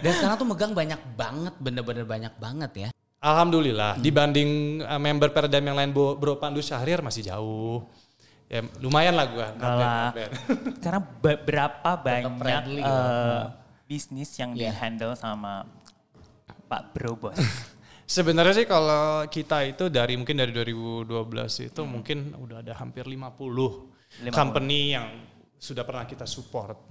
Dan 0.00 0.12
sekarang 0.16 0.40
tuh 0.40 0.48
megang 0.48 0.72
banyak 0.72 0.96
banget, 1.12 1.52
bener-bener 1.60 2.08
banyak 2.08 2.32
banget 2.40 2.72
ya. 2.74 2.88
Alhamdulillah, 3.20 4.00
dibanding 4.00 4.80
uh, 4.80 4.96
member 4.96 5.28
Perdam 5.28 5.60
yang 5.60 5.76
lain 5.76 5.92
Bro, 5.92 6.16
Bro 6.16 6.40
Pandu 6.40 6.64
Syahrir 6.64 7.04
masih 7.04 7.28
jauh. 7.28 7.84
Ya 8.48 8.64
lumayan 8.80 9.12
lah 9.12 9.26
gue. 9.28 9.46
Kalah. 9.60 10.16
Karena 10.80 11.00
be- 11.02 11.40
berapa 11.44 11.90
banyak 11.92 12.32
friendly 12.40 12.80
gitu. 12.80 12.88
eh, 12.88 13.42
bisnis 13.84 14.30
yang 14.38 14.56
Iya. 14.56 14.72
di-handle 14.72 15.12
sama 15.12 15.68
Pak 16.72 16.96
Bro 16.96 17.20
Bos. 17.20 17.36
Sebenarnya 18.06 18.54
sih 18.62 18.66
kalau 18.70 19.26
kita 19.26 19.66
itu 19.66 19.90
dari 19.90 20.14
mungkin 20.14 20.38
dari 20.38 20.54
2012 20.54 21.10
itu 21.74 21.82
mungkin 21.82 22.38
udah 22.38 22.62
ada 22.62 22.78
hampir 22.78 23.02
50, 23.02 23.18
50. 23.18 24.30
company 24.30 24.94
yang 24.94 25.10
sudah 25.58 25.82
pernah 25.82 26.06
kita 26.06 26.22
support. 26.22 26.86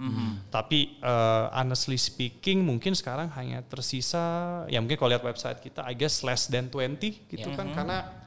Tapi 0.52 1.00
uh, 1.00 1.48
honestly 1.56 1.96
speaking 1.96 2.60
mungkin 2.60 2.92
sekarang 2.92 3.32
hanya 3.32 3.64
tersisa 3.64 4.62
ya 4.68 4.76
mungkin 4.84 5.00
kalau 5.00 5.16
lihat 5.16 5.24
website 5.24 5.64
kita 5.64 5.88
I 5.88 5.96
guess 5.96 6.20
less 6.20 6.52
than 6.52 6.68
20 6.68 7.32
gitu 7.32 7.48
kan 7.56 7.72
karena 7.72 8.26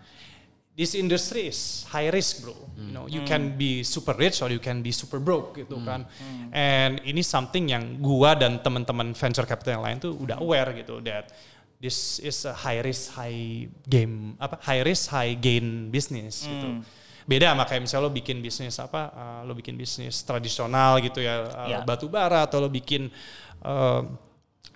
this 0.79 0.95
industry 0.95 1.51
is 1.51 1.83
high 1.91 2.07
risk 2.07 2.41
bro. 2.41 2.55
You 2.79 2.95
know, 2.95 3.05
you 3.11 3.21
can 3.27 3.59
be 3.59 3.83
super 3.83 4.15
rich 4.15 4.39
or 4.39 4.47
you 4.47 4.63
can 4.63 4.79
be 4.79 4.95
super 4.95 5.19
broke 5.19 5.59
gitu 5.59 5.77
kan. 5.83 6.07
And 6.55 7.03
ini 7.03 7.19
something 7.19 7.69
yang 7.69 7.99
gua 7.99 8.33
dan 8.39 8.63
teman-teman 8.63 9.11
venture 9.11 9.43
capital 9.43 9.77
yang 9.77 9.85
lain 9.85 9.97
tuh 9.99 10.15
udah 10.15 10.39
aware 10.39 10.71
gitu 10.73 11.03
that 11.03 11.29
this 11.79 12.19
is 12.19 12.43
a 12.43 12.51
high 12.51 12.83
risk 12.83 13.15
high 13.15 13.65
game 13.87 14.35
apa 14.35 14.59
high 14.67 14.83
risk 14.83 15.09
high 15.15 15.33
gain 15.39 15.87
business 15.87 16.43
gitu. 16.43 16.83
Beda 17.23 17.53
sama 17.53 17.63
kayak 17.63 17.85
misalnya 17.85 18.09
lo 18.09 18.11
bikin 18.11 18.41
bisnis 18.41 18.75
apa 18.81 19.01
uh, 19.13 19.41
lo 19.47 19.53
bikin 19.55 19.77
bisnis 19.79 20.25
tradisional 20.25 20.99
gitu 20.99 21.23
ya 21.23 21.45
uh, 21.45 21.85
batu 21.87 22.09
bara 22.09 22.43
atau 22.43 22.57
lo 22.57 22.67
bikin 22.67 23.07
uh, 23.63 24.01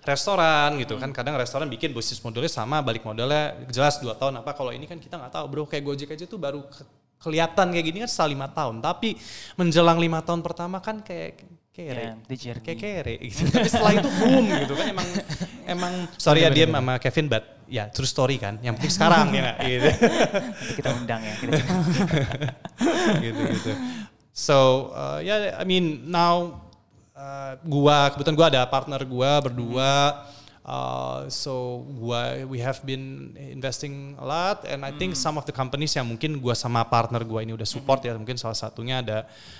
restoran 0.06 0.78
gitu 0.78 0.94
kan. 0.96 1.10
Kadang 1.10 1.34
restoran 1.34 1.68
bikin 1.68 1.90
bisnis 1.90 2.22
modelnya 2.22 2.48
sama 2.48 2.78
balik 2.80 3.02
modalnya 3.02 3.58
jelas 3.68 3.98
dua 3.98 4.14
tahun. 4.14 4.40
Apa 4.40 4.54
kalau 4.54 4.70
ini 4.70 4.86
kan 4.86 5.02
kita 5.02 5.18
nggak 5.18 5.34
tahu 5.34 5.44
bro. 5.50 5.62
Kayak 5.66 5.84
Gojek 5.92 6.14
aja 6.14 6.24
tuh 6.30 6.38
baru 6.38 6.62
ke- 6.64 6.88
kelihatan 7.20 7.74
kayak 7.74 7.86
gini 7.90 7.98
kan 8.06 8.08
setelah 8.08 8.30
lima 8.32 8.48
tahun. 8.48 8.78
Tapi 8.78 9.18
menjelang 9.58 9.98
lima 9.98 10.22
tahun 10.22 10.40
pertama 10.40 10.78
kan 10.78 11.02
kayak 11.02 11.42
kere, 11.74 12.14
Yeah, 12.30 12.58
kayak 12.62 12.78
kere 12.78 13.14
gitu. 13.26 13.50
Tapi 13.50 13.66
setelah 13.66 13.98
itu 13.98 14.10
boom 14.22 14.46
gitu 14.46 14.78
kan 14.78 14.86
emang 14.94 15.08
emang 15.66 15.92
sorry 16.14 16.46
ya 16.46 16.50
dia 16.54 16.70
sama 16.70 17.02
Kevin 17.02 17.26
but 17.26 17.44
ya 17.66 17.90
true 17.90 18.06
story 18.06 18.38
kan. 18.38 18.62
Yang 18.62 18.78
penting 18.78 18.94
sekarang 18.94 19.26
ya 19.34 19.58
gitu. 19.66 19.90
Nanti 19.90 20.72
kita 20.78 20.90
undang 20.94 21.20
ya. 21.26 21.34
Kita 21.34 21.52
gitu 23.26 23.40
gitu. 23.58 23.72
So 24.30 24.90
uh, 24.94 25.18
ya 25.18 25.50
yeah, 25.50 25.58
I 25.58 25.66
mean 25.66 26.06
now 26.06 26.62
uh, 27.18 27.58
gua 27.66 28.14
kebetulan 28.14 28.36
gua 28.38 28.46
ada 28.54 28.62
partner 28.70 29.02
gua 29.02 29.42
berdua. 29.42 29.90
Uh, 30.64 31.28
so 31.28 31.84
gua 31.98 32.40
we 32.46 32.56
have 32.62 32.80
been 32.86 33.34
investing 33.36 34.16
a 34.16 34.24
lot 34.24 34.64
and 34.64 34.80
I 34.80 34.96
think 34.96 35.12
some 35.12 35.36
of 35.36 35.44
the 35.44 35.52
companies 35.52 35.92
yang 35.92 36.08
mungkin 36.08 36.38
gua 36.38 36.56
sama 36.56 36.86
partner 36.86 37.20
gua 37.20 37.42
ini 37.44 37.52
udah 37.52 37.68
support 37.68 38.00
ya 38.00 38.16
mungkin 38.16 38.40
salah 38.40 38.56
satunya 38.56 39.04
ada 39.04 39.18
uh, 39.26 39.54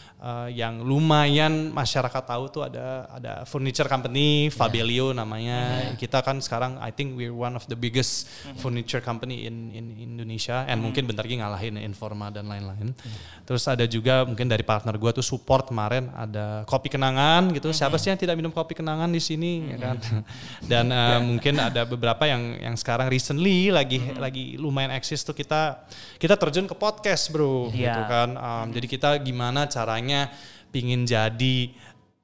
yang 0.49 0.81
lumayan 0.81 1.69
masyarakat 1.69 2.23
tahu 2.25 2.49
tuh 2.49 2.63
ada 2.65 3.05
ada 3.13 3.33
furniture 3.45 3.85
company 3.85 4.49
Fabelio 4.49 5.13
namanya. 5.13 5.93
Kita 5.95 6.25
kan 6.25 6.41
sekarang 6.41 6.81
I 6.81 6.89
think 6.89 7.13
we're 7.13 7.35
one 7.35 7.53
of 7.53 7.69
the 7.69 7.77
biggest 7.77 8.25
furniture 8.57 9.05
company 9.05 9.45
in 9.45 9.69
in 9.71 9.93
Indonesia. 10.01 10.65
And 10.65 10.81
mungkin 10.81 11.05
bentar 11.05 11.29
lagi 11.29 11.37
ngalahin 11.37 11.77
Informa 11.77 12.33
dan 12.33 12.49
lain-lain. 12.49 12.97
Terus 13.45 13.69
ada 13.69 13.85
juga 13.85 14.25
mungkin 14.25 14.49
dari 14.49 14.65
partner 14.65 14.97
gua 14.97 15.13
tuh 15.13 15.21
support 15.21 15.69
kemarin 15.69 16.09
ada 16.17 16.65
kopi 16.65 16.89
kenangan 16.89 17.53
gitu. 17.53 17.69
Siapa 17.71 18.01
sih 18.01 18.09
yang 18.09 18.17
tidak 18.17 18.41
minum 18.41 18.49
kopi 18.49 18.73
kenangan 18.73 19.13
di 19.13 19.21
sini 19.21 19.77
ya 19.77 19.93
kan? 19.93 19.97
Dan 20.73 20.89
uh, 20.89 21.21
mungkin 21.21 21.61
ada 21.61 21.85
beberapa 21.85 22.25
yang 22.25 22.57
yang 22.63 22.77
sekarang 22.81 23.13
recently 23.13 23.69
lagi 23.69 24.01
lagi 24.17 24.57
lumayan 24.57 24.95
eksis 24.97 25.21
tuh 25.21 25.37
kita 25.37 25.85
kita 26.17 26.41
terjun 26.41 26.65
ke 26.65 26.73
podcast 26.73 27.29
bro 27.29 27.69
gitu 27.69 27.85
Iya. 27.85 28.09
kan. 28.09 28.31
Um, 28.39 28.67
jadi 28.73 28.87
kita 28.89 29.09
gimana 29.21 29.69
caranya 29.69 30.14
pingin 30.69 31.03
jadi 31.05 31.71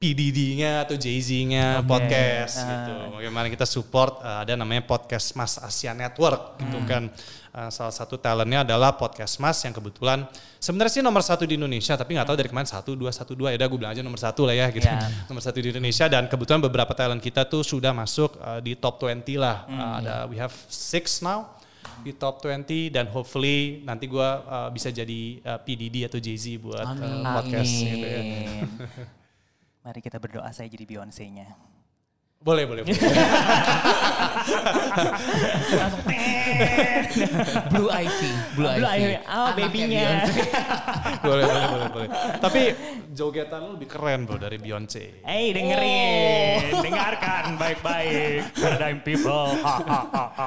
PDD-nya 0.01 0.89
atau 0.89 0.97
Jay-Z-nya 0.97 1.85
Oke. 1.85 1.87
podcast 1.87 2.57
Ah. 2.57 2.69
gitu. 2.73 2.93
Bagaimana 3.21 3.47
kita 3.53 3.69
support 3.69 4.17
uh, 4.21 4.41
ada 4.41 4.57
namanya 4.57 4.81
podcast 4.83 5.37
Mas 5.37 5.61
Asia 5.61 5.93
Network 5.93 6.57
gitu 6.57 6.81
kan. 6.89 7.13
Uh, 7.51 7.67
salah 7.69 7.91
satu 7.91 8.17
talentnya 8.17 8.65
adalah 8.65 8.95
podcast 8.95 9.37
Mas 9.37 9.59
yang 9.61 9.75
kebetulan 9.75 10.23
sebenarnya 10.57 10.93
sih 10.95 11.03
nomor 11.03 11.19
satu 11.21 11.43
di 11.45 11.59
Indonesia 11.59 11.99
tapi 11.99 12.15
nggak 12.15 12.23
tahu 12.23 12.39
dari 12.39 12.47
kemarin 12.47 12.71
satu 12.71 12.95
dua 12.95 13.11
satu 13.11 13.35
dua 13.35 13.51
ya 13.51 13.59
udah 13.59 13.67
gue 13.67 13.79
bilang 13.83 13.91
aja 13.91 14.07
nomor 14.07 14.23
satu 14.23 14.47
lah 14.47 14.55
ya 14.55 14.71
gitu 14.71 14.87
Ya. 14.87 15.03
nomor 15.29 15.43
satu 15.43 15.59
di 15.59 15.75
Indonesia 15.75 16.07
dan 16.07 16.31
kebetulan 16.31 16.63
beberapa 16.63 16.95
talent 16.95 17.19
kita 17.19 17.43
tuh 17.45 17.67
sudah 17.67 17.91
masuk 17.91 18.39
uh, 18.39 18.63
di 18.63 18.79
top 18.79 19.03
20 19.03 19.35
lah 19.35 19.67
Uh, 19.67 19.95
ada 19.99 20.15
we 20.31 20.39
have 20.39 20.55
six 20.71 21.19
now 21.21 21.51
di 22.01 22.17
top 22.17 22.41
20 22.45 22.91
dan 22.91 23.07
hopefully 23.13 23.85
nanti 23.85 24.09
gua 24.09 24.43
uh, 24.45 24.69
bisa 24.73 24.89
jadi 24.89 25.41
uh, 25.45 25.59
PDD 25.61 26.09
atau 26.09 26.17
Jay-Z 26.17 26.59
buat 26.61 26.85
uh, 26.85 27.25
podcast 27.37 27.71
gitu 27.71 28.07
ya. 28.07 28.23
Mari 29.85 30.01
kita 30.05 30.21
berdoa 30.21 30.51
saya 30.53 30.69
jadi 30.69 30.85
Beyonce-nya. 30.85 31.70
Boleh, 32.41 32.65
boleh, 32.65 32.89
boleh. 32.89 32.97
Langsung. 35.77 36.01
Blue 37.69 37.93
Ivy, 37.93 38.33
Blue, 38.57 38.65
Blue 38.65 38.89
Ivy. 38.89 39.13
Oh, 39.29 39.53
baby-nya. 39.53 40.25
Boleh, 41.21 41.45
boleh, 41.45 41.69
boleh, 41.69 41.89
boleh. 41.93 42.09
Tapi 42.41 42.63
jogetan 43.13 43.61
lu 43.61 43.77
lebih 43.77 43.93
keren 43.93 44.25
bro 44.25 44.41
dari 44.41 44.57
Beyonce. 44.57 45.21
Hey 45.21 45.53
dengerin, 45.53 46.81
dengarkan 46.81 47.61
baik-baik. 47.61 48.57
Paradigm 48.57 49.05
people. 49.05 49.53
Ha, 49.61 49.75
ha. 49.85 50.47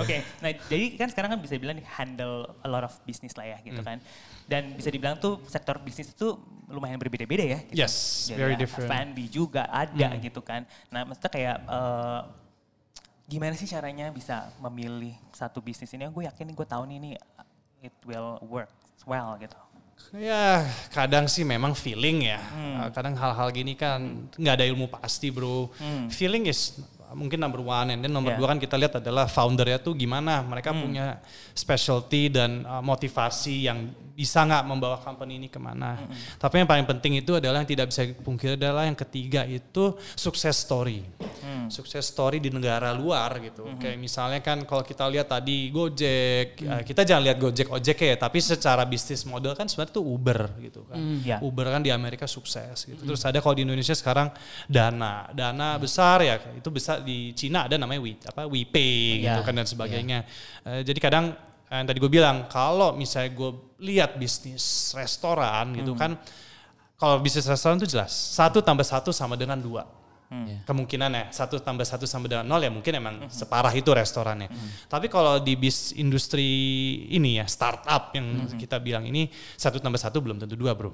Oke, 0.02 0.24
nah 0.40 0.50
jadi 0.72 0.96
kan 0.96 1.12
sekarang 1.12 1.36
kan 1.36 1.40
bisa 1.44 1.60
bilang 1.60 1.76
handle 1.84 2.48
a 2.64 2.68
lot 2.68 2.80
of 2.80 2.96
business 3.04 3.36
lah 3.36 3.44
ya 3.44 3.58
gitu 3.60 3.84
kan. 3.84 4.00
Dan 4.48 4.72
bisa 4.76 4.88
dibilang 4.88 5.20
tuh 5.20 5.44
sektor 5.48 5.76
bisnis 5.84 6.12
itu 6.12 6.36
lumayan 6.68 6.96
berbeda-beda 6.96 7.44
ya. 7.44 7.58
Gitu. 7.68 7.76
Yes, 7.76 7.94
Jadi 8.32 8.40
very 8.40 8.56
different. 8.56 8.88
F&B 8.88 9.18
juga 9.28 9.68
ada 9.68 10.13
gitu 10.26 10.40
kan. 10.44 10.66
Nah 10.92 11.02
maksudnya 11.08 11.30
kayak 11.32 11.56
eh, 11.66 12.20
gimana 13.24 13.56
sih 13.56 13.68
caranya 13.68 14.12
bisa 14.12 14.52
memilih 14.60 15.16
satu 15.32 15.64
bisnis 15.64 15.92
ini? 15.96 16.04
Gue 16.12 16.28
yakin 16.28 16.52
gue 16.52 16.66
tahun 16.68 16.88
ini 16.92 17.16
it 17.80 17.96
will 18.04 18.40
work 18.44 18.70
well 19.08 19.36
gitu. 19.40 19.56
Ya 20.14 20.66
kadang 20.90 21.30
sih 21.30 21.46
memang 21.46 21.72
feeling 21.72 22.26
ya. 22.26 22.42
Uh, 22.50 22.90
Kadang 22.90 23.14
hal-hal 23.14 23.48
gini 23.54 23.78
kan 23.78 24.26
nggak 24.34 24.54
ada 24.60 24.66
ilmu 24.66 24.90
pasti 24.90 25.30
bro. 25.30 25.70
Feeling 26.10 26.50
is 26.50 26.82
mungkin 27.14 27.38
number 27.38 27.62
one 27.62 27.94
and 27.94 28.02
then 28.02 28.10
nomor 28.10 28.34
Yeah. 28.34 28.42
dua 28.42 28.46
kan 28.50 28.58
kita 28.58 28.74
lihat 28.74 28.98
adalah 28.98 29.30
foundernya 29.30 29.78
tuh 29.78 29.94
gimana. 29.94 30.42
Mereka 30.42 30.74
punya 30.74 31.22
specialty 31.54 32.26
dan 32.26 32.66
uh, 32.66 32.82
motivasi 32.82 33.70
yang 33.70 33.94
bisa 34.14 34.46
nggak 34.46 34.62
membawa 34.62 34.96
company 35.02 35.42
ini 35.42 35.50
ke 35.50 35.58
mana. 35.58 35.98
Tapi 36.38 36.62
yang 36.62 36.70
paling 36.70 36.86
penting 36.86 37.18
itu 37.18 37.34
adalah 37.34 37.60
yang 37.60 37.68
tidak 37.68 37.90
bisa 37.90 38.06
dipungkiri 38.06 38.54
adalah 38.54 38.86
yang 38.86 38.94
ketiga 38.94 39.42
itu 39.42 39.98
success 40.14 40.62
story. 40.62 41.02
Sukses 41.64 42.04
story 42.04 42.38
di 42.38 42.52
negara 42.52 42.92
luar 42.94 43.40
gitu. 43.40 43.64
Kayak 43.80 43.96
misalnya 43.98 44.40
kan 44.44 44.62
kalau 44.62 44.84
kita 44.84 45.08
lihat 45.08 45.32
tadi 45.32 45.72
Gojek, 45.72 46.60
uh, 46.60 46.82
kita 46.84 47.02
jangan 47.08 47.24
lihat 47.24 47.38
Gojek 47.40 47.72
ojek 47.72 47.96
ya, 48.04 48.16
tapi 48.20 48.38
secara 48.38 48.84
bisnis 48.84 49.24
model 49.24 49.56
kan 49.56 49.64
sebenarnya 49.64 49.96
tuh 49.96 50.04
Uber 50.04 50.40
gitu 50.60 50.84
kan. 50.84 50.96
Ya. 51.24 51.40
Uber 51.40 51.66
kan 51.72 51.80
di 51.80 51.88
Amerika 51.88 52.28
sukses 52.28 52.84
gitu. 52.84 53.00
Terus 53.02 53.24
ada 53.24 53.40
kalau 53.40 53.56
di 53.56 53.64
Indonesia 53.64 53.96
sekarang 53.96 54.28
Dana, 54.68 55.26
Dana 55.32 55.80
besar 55.80 56.20
ya 56.20 56.36
itu 56.52 56.68
besar 56.68 57.00
di 57.00 57.32
Cina 57.32 57.64
ada 57.64 57.80
namanya 57.80 58.00
We, 58.04 58.12
apa 58.20 58.44
WePay 58.44 59.24
gitu 59.24 59.40
Ya. 59.40 59.44
kan 59.44 59.56
dan 59.56 59.64
sebagainya. 59.64 60.18
Eh, 60.68 60.80
jadi 60.84 61.00
kadang 61.00 61.32
eh, 61.32 61.53
yang 61.72 61.86
tadi 61.88 61.98
gue 61.98 62.12
bilang 62.12 62.46
kalau 62.48 62.92
misalnya 62.96 63.32
gue 63.34 63.50
lihat 63.82 64.16
bisnis 64.20 64.92
restoran 64.94 65.74
gitu 65.74 65.96
kan, 65.96 66.16
kalau 67.00 67.18
bisnis 67.18 67.44
restoran 67.48 67.80
tuh 67.80 67.88
jelas 67.88 68.12
satu 68.12 68.62
tambah 68.62 68.84
satu 68.86 69.10
sama 69.10 69.34
dengan 69.34 69.58
dua 69.58 69.84
Ya. 70.34 70.66
kemungkinan 70.66 71.10
ya 71.14 71.24
satu 71.30 71.62
tambah 71.62 71.86
satu 71.86 72.10
sama 72.10 72.26
dengan 72.26 72.42
nol 72.48 72.58
ya 72.58 72.72
mungkin 72.72 72.96
emang 72.96 73.30
separah 73.30 73.70
itu 73.70 73.86
restorannya. 73.94 74.50
Tapi 74.90 75.06
kalau 75.06 75.38
di 75.38 75.54
bis 75.54 75.94
industri 75.94 76.42
ini 77.12 77.38
ya 77.38 77.46
startup 77.46 78.10
yang 78.18 78.42
kita 78.58 78.82
bilang 78.82 79.06
ini 79.06 79.30
satu 79.54 79.78
tambah 79.78 80.00
satu 80.00 80.18
belum 80.18 80.42
tentu 80.42 80.58
dua 80.58 80.74
bro. 80.74 80.90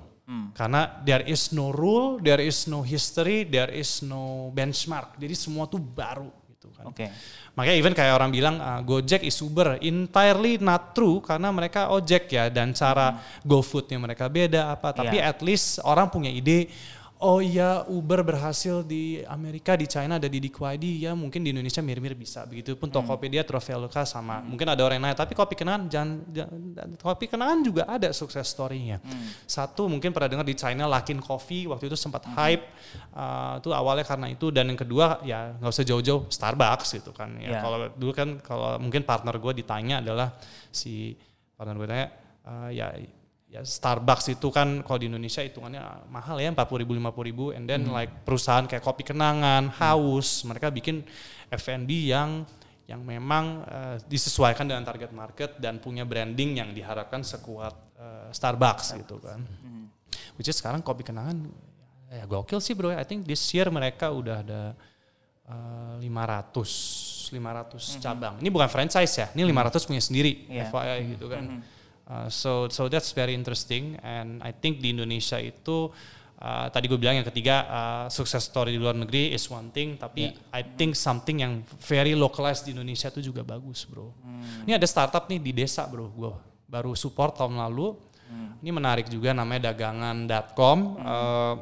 Karena 0.52 1.00
there 1.06 1.24
is 1.24 1.56
no 1.56 1.72
rule, 1.72 2.20
there 2.20 2.42
is 2.42 2.68
no 2.68 2.84
history, 2.84 3.48
there 3.48 3.72
is 3.72 4.04
no 4.04 4.52
benchmark. 4.52 5.16
Jadi 5.16 5.32
semua 5.32 5.64
tuh 5.70 5.80
baru 5.80 6.28
gitu 6.60 6.68
kan. 6.76 6.84
Oke. 6.92 7.08
Makanya 7.56 7.76
even 7.80 7.96
kayak 7.96 8.20
orang 8.20 8.28
bilang 8.28 8.60
ah, 8.60 8.84
Gojek 8.84 9.24
is 9.24 9.40
Uber, 9.40 9.80
entirely 9.80 10.60
not 10.60 10.92
true 10.92 11.24
karena 11.24 11.48
mereka 11.48 11.88
ojek 11.88 12.28
ya 12.28 12.52
dan 12.52 12.76
cara 12.76 13.16
GoFoodnya 13.48 13.96
mereka 13.96 14.28
beda 14.28 14.76
apa. 14.76 14.92
Tapi 14.92 15.16
Iya. 15.16 15.32
at 15.32 15.40
least 15.40 15.80
orang 15.80 16.12
punya 16.12 16.28
ide. 16.28 16.68
Oh 17.20 17.44
iya 17.44 17.84
Uber 17.84 18.24
berhasil 18.24 18.80
di 18.80 19.20
Amerika, 19.28 19.76
di 19.76 19.84
China 19.84 20.16
ada 20.16 20.24
di 20.24 20.40
DQID, 20.40 21.04
ya 21.04 21.12
mungkin 21.12 21.44
di 21.44 21.52
Indonesia 21.52 21.84
mirip-mirip 21.84 22.16
bisa. 22.16 22.48
Begitupun 22.48 22.88
Tokopedia, 22.88 23.44
Traveloka 23.44 24.08
sama. 24.08 24.40
Mungkin 24.40 24.64
ada 24.64 24.80
orang 24.80 24.96
yang 24.96 25.04
nanya, 25.04 25.20
tapi 25.20 25.36
kopi 25.36 25.52
kenangan, 25.52 25.84
jangan, 25.92 26.24
jangan- 26.32 26.96
kopi 26.96 27.28
kenangan 27.28 27.60
juga 27.60 27.84
ada 27.84 28.08
sukses 28.16 28.48
story-nya. 28.48 29.04
Satu 29.44 29.84
mungkin 29.84 30.16
pernah 30.16 30.32
dengar 30.32 30.48
di 30.48 30.56
China 30.56 30.88
Lakin 30.88 31.20
Coffee, 31.20 31.68
waktu 31.68 31.92
itu 31.92 31.96
sempat 32.00 32.24
hype. 32.24 32.64
Uh, 33.12 33.60
itu 33.60 33.68
awalnya 33.68 34.08
karena 34.08 34.32
itu. 34.32 34.48
Dan 34.48 34.72
yang 34.72 34.80
kedua 34.80 35.20
ya 35.20 35.60
nggak 35.60 35.70
usah 35.76 35.84
jauh-jauh 35.84 36.24
Starbucks 36.32 37.04
gitu 37.04 37.12
kan. 37.12 37.36
Ya, 37.36 37.52
Ya. 37.52 37.60
Kalau 37.60 37.78
dulu 38.00 38.12
kan 38.16 38.40
kalau 38.40 38.80
mungkin 38.80 39.04
partner 39.04 39.36
gue 39.36 39.60
ditanya 39.60 40.00
adalah 40.00 40.32
si 40.72 41.20
partner 41.52 41.76
gue 41.76 41.84
tanya 41.84 42.06
uh, 42.48 42.72
ya 42.72 42.96
ya 43.50 43.66
Starbucks 43.66 44.30
itu 44.30 44.48
kan 44.54 44.86
kalau 44.86 44.98
di 45.02 45.10
Indonesia 45.10 45.42
hitungannya 45.42 46.06
mahal 46.06 46.38
ya 46.38 46.54
40 46.54 46.82
ribu 46.86 46.94
50 46.94 47.28
ribu. 47.30 47.44
And 47.50 47.66
then 47.66 47.90
like 47.90 48.22
perusahaan 48.22 48.64
kayak 48.70 48.80
kopi 48.80 49.02
kenangan 49.02 49.74
haus 49.74 50.46
mereka 50.46 50.70
bikin 50.70 51.02
F&B 51.50 51.90
yang 52.14 52.46
yang 52.86 53.02
memang 53.06 53.62
uh, 53.66 53.96
disesuaikan 54.10 54.66
dengan 54.66 54.82
target 54.82 55.10
market 55.14 55.58
dan 55.62 55.78
punya 55.78 56.02
branding 56.02 56.58
yang 56.58 56.70
diharapkan 56.74 57.22
sekuat 57.22 57.74
uh, 57.98 58.30
Starbucks 58.30 58.94
gitu 59.02 59.18
kan. 59.18 59.42
Which 60.38 60.46
is 60.50 60.58
sekarang 60.58 60.82
kopi 60.82 61.02
kenangan 61.06 61.50
ya 62.10 62.26
gokil 62.26 62.58
sih 62.58 62.74
bro 62.74 62.90
I 62.90 63.06
think 63.06 63.22
this 63.22 63.38
year 63.54 63.70
mereka 63.70 64.10
udah 64.10 64.42
ada 64.42 64.62
uh, 65.46 65.94
500 66.02 67.30
500 67.30 68.02
cabang. 68.02 68.34
Ini 68.42 68.50
bukan 68.50 68.66
franchise 68.66 69.14
ya, 69.14 69.30
ini 69.38 69.46
500 69.46 69.86
punya 69.86 70.02
sendiri, 70.02 70.50
Iya. 70.50 70.66
FYI 70.66 71.14
gitu 71.14 71.30
kan. 71.30 71.62
Uh, 72.10 72.26
so 72.26 72.66
so 72.66 72.90
that's 72.90 73.14
very 73.14 73.38
interesting 73.38 73.94
and 74.02 74.42
I 74.42 74.50
think 74.50 74.82
di 74.82 74.90
Indonesia 74.90 75.38
itu 75.38 75.94
uh, 76.42 76.66
tadi 76.66 76.90
gue 76.90 76.98
bilang 76.98 77.22
yang 77.22 77.28
ketiga 77.30 77.70
uh, 77.70 78.06
sukses 78.10 78.42
story 78.42 78.74
di 78.74 78.82
luar 78.82 78.98
negeri 78.98 79.30
is 79.30 79.46
one 79.46 79.70
thing, 79.70 79.94
tapi 79.94 80.34
I 80.50 80.74
think 80.74 80.98
something 80.98 81.38
yang 81.38 81.62
very 81.86 82.18
localized 82.18 82.66
di 82.66 82.74
Indonesia 82.74 83.14
itu 83.14 83.30
juga 83.30 83.46
bagus, 83.46 83.86
bro. 83.86 84.10
Ini 84.66 84.74
ada 84.74 84.90
startup 84.90 85.30
nih 85.30 85.38
di 85.38 85.54
desa, 85.54 85.86
bro. 85.86 86.10
Gue 86.10 86.34
baru 86.66 86.98
support 86.98 87.38
tahun 87.38 87.62
lalu. 87.62 87.94
Ini 88.58 88.70
menarik 88.74 89.06
juga 89.06 89.30
namanya 89.30 89.70
dagangan.com. 89.70 90.78
Uh, 90.98 91.54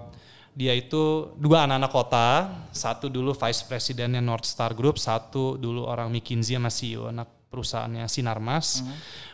dia 0.59 0.75
itu 0.75 1.31
dua 1.39 1.69
anak-anak 1.69 1.93
kota, 1.95 2.27
satu 2.75 3.07
dulu 3.07 3.31
vice 3.31 3.63
presidennya 3.69 4.19
North 4.19 4.49
Star 4.49 4.75
Group, 4.75 4.99
satu 4.99 5.55
dulu 5.55 5.87
orang 5.87 6.11
McKinsey 6.11 6.59
sama 6.59 6.67
CEO 6.67 7.07
anak 7.15 7.31
perusahaannya 7.47 8.11
Sinarmas, 8.11 8.83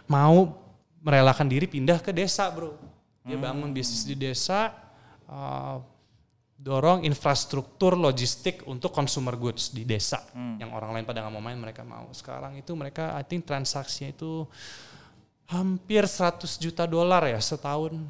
mau 0.05 0.64
merelakan 1.05 1.47
diri 1.47 1.69
pindah 1.69 2.01
ke 2.01 2.11
desa 2.11 2.49
bro. 2.49 2.73
Dia 3.25 3.41
bangun 3.41 3.73
bisnis 3.73 4.05
di 4.05 4.17
desa, 4.17 4.73
uh, 5.29 5.81
dorong 6.61 7.05
infrastruktur 7.05 7.97
logistik 7.97 8.65
untuk 8.69 8.93
consumer 8.93 9.37
goods 9.37 9.73
di 9.73 9.85
desa. 9.85 10.25
Yang 10.61 10.71
orang 10.73 10.91
lain 10.97 11.05
pada 11.05 11.25
nggak 11.25 11.33
mau 11.33 11.45
main 11.45 11.61
mereka 11.61 11.85
mau. 11.85 12.09
Sekarang 12.13 12.57
itu 12.57 12.73
mereka 12.73 13.17
I 13.17 13.25
think 13.25 13.45
transaksinya 13.45 14.13
itu 14.13 14.49
hampir 15.49 16.09
100 16.09 16.41
juta 16.57 16.89
dolar 16.89 17.29
ya 17.29 17.37
setahun 17.37 18.01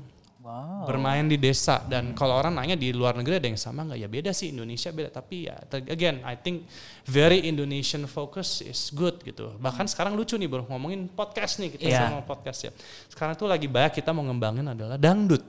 Wow. 0.45 0.85
bermain 0.85 1.25
di 1.25 1.41
desa. 1.41 1.81
Dan 1.81 2.13
kalau 2.13 2.37
orang 2.37 2.53
nanya 2.53 2.77
di 2.77 2.93
luar 2.93 3.17
negeri 3.17 3.41
ada 3.41 3.49
yang 3.49 3.57
sama 3.57 3.81
nggak? 3.89 3.97
Ya 3.97 4.09
beda 4.13 4.31
sih 4.37 4.53
Indonesia 4.53 4.93
beda. 4.93 5.09
Tapi 5.09 5.49
ya 5.49 5.57
again 5.73 6.21
I 6.21 6.37
think 6.37 6.69
very 7.09 7.49
Indonesian 7.49 8.05
focus 8.05 8.61
is 8.61 8.93
good 8.93 9.25
gitu. 9.25 9.57
Bahkan 9.57 9.89
sekarang 9.89 10.13
lucu 10.13 10.37
nih 10.37 10.45
bro 10.45 10.69
ngomongin 10.69 11.09
podcast 11.09 11.65
nih 11.65 11.73
kita 11.81 11.89
Iya. 11.89 12.13
ngomong 12.13 12.29
podcast 12.29 12.61
ya. 12.69 12.73
Sekarang 13.09 13.33
tuh 13.35 13.49
lagi 13.49 13.65
banyak 13.65 13.97
kita 13.97 14.13
mau 14.13 14.21
ngembangin 14.21 14.69
adalah 14.69 15.01
dangdut. 15.01 15.41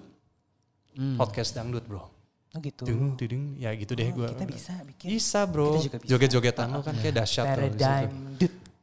Podcast 1.19 1.51
dangdut 1.51 1.83
bro. 1.83 2.07
Oh 2.55 2.59
gitu. 2.63 2.87
Dung, 2.87 3.19
dudung, 3.19 3.59
ya 3.59 3.75
gitu 3.75 3.99
deh 3.99 4.07
Oh, 4.15 4.23
gue 4.23 4.27
kita 4.31 4.45
bisa 4.47 4.73
bikin. 4.79 5.07
Bisa 5.11 5.39
bro. 5.43 5.75
Kita 5.75 5.91
juga 5.91 5.97
bisa. 5.99 6.07
joget-jogetan 6.15 6.67
lo 6.71 6.79
kan 6.79 6.95
kayak 6.95 7.15
dahsyat 7.19 7.45
paradigm. 7.51 8.11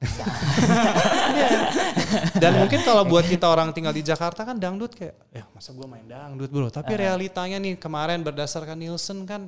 Dan 2.42 2.52
mungkin 2.58 2.80
kalau 2.82 3.06
buat 3.06 3.24
kita 3.24 3.46
orang 3.46 3.70
tinggal 3.72 3.94
di 3.94 4.02
Jakarta 4.02 4.42
kan 4.42 4.58
dangdut 4.58 4.92
kayak, 4.92 5.14
ya 5.32 5.44
masa 5.54 5.70
gue 5.72 5.86
main 5.86 6.04
dangdut 6.04 6.50
bro. 6.50 6.68
Tapi 6.68 6.92
realitanya 6.98 7.56
nih 7.56 7.78
kemarin 7.78 8.20
berdasarkan 8.20 8.76
Nielsen 8.76 9.24
kan, 9.24 9.46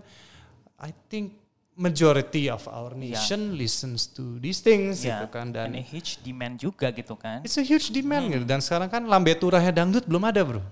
I 0.79 0.95
think 1.11 1.35
majority 1.75 2.47
of 2.47 2.63
our 2.71 2.95
nation 2.95 3.59
listens 3.59 4.07
to 4.07 4.39
these 4.39 4.63
things 4.63 5.03
Ya, 5.03 5.23
gitu 5.23 5.35
kan. 5.35 5.51
Dan 5.51 5.75
Dan 5.75 5.81
a 5.81 5.83
huge 5.83 6.23
demand 6.23 6.63
juga 6.63 6.95
gitu 6.95 7.19
kan. 7.19 7.43
it's 7.43 7.59
a 7.59 7.67
huge 7.67 7.91
demand 7.91 8.31
gitu. 8.31 8.45
Dan 8.47 8.63
sekarang 8.63 8.89
kan 8.89 9.03
lambe 9.05 9.35
turahnya 9.35 9.75
dangdut 9.75 10.07
belum 10.07 10.23
ada 10.31 10.41
bro. 10.47 10.63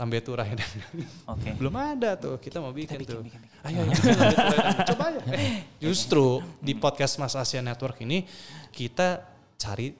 Lambe 0.00 0.16
turahnya 0.24 0.56
dangdut. 0.56 1.04
Oke. 1.28 1.50
belum 1.60 1.74
ada 1.76 2.16
tuh. 2.16 2.40
Kita 2.40 2.56
mau 2.64 2.72
bikin, 2.72 3.04
bikin, 3.04 3.20
tuh. 3.20 3.20
bikin, 3.20 3.36
bikin. 3.36 3.60
Ayo, 3.68 3.84
ayo. 3.84 3.92
Coba 4.96 5.12
aja. 5.12 5.20
Eh, 5.28 5.68
justru 5.76 6.40
di 6.56 6.72
podcast 6.72 7.20
Mas 7.20 7.36
Asia 7.36 7.60
Network 7.60 8.00
ini 8.00 8.24
kita 8.72 9.20
cari 9.60 9.92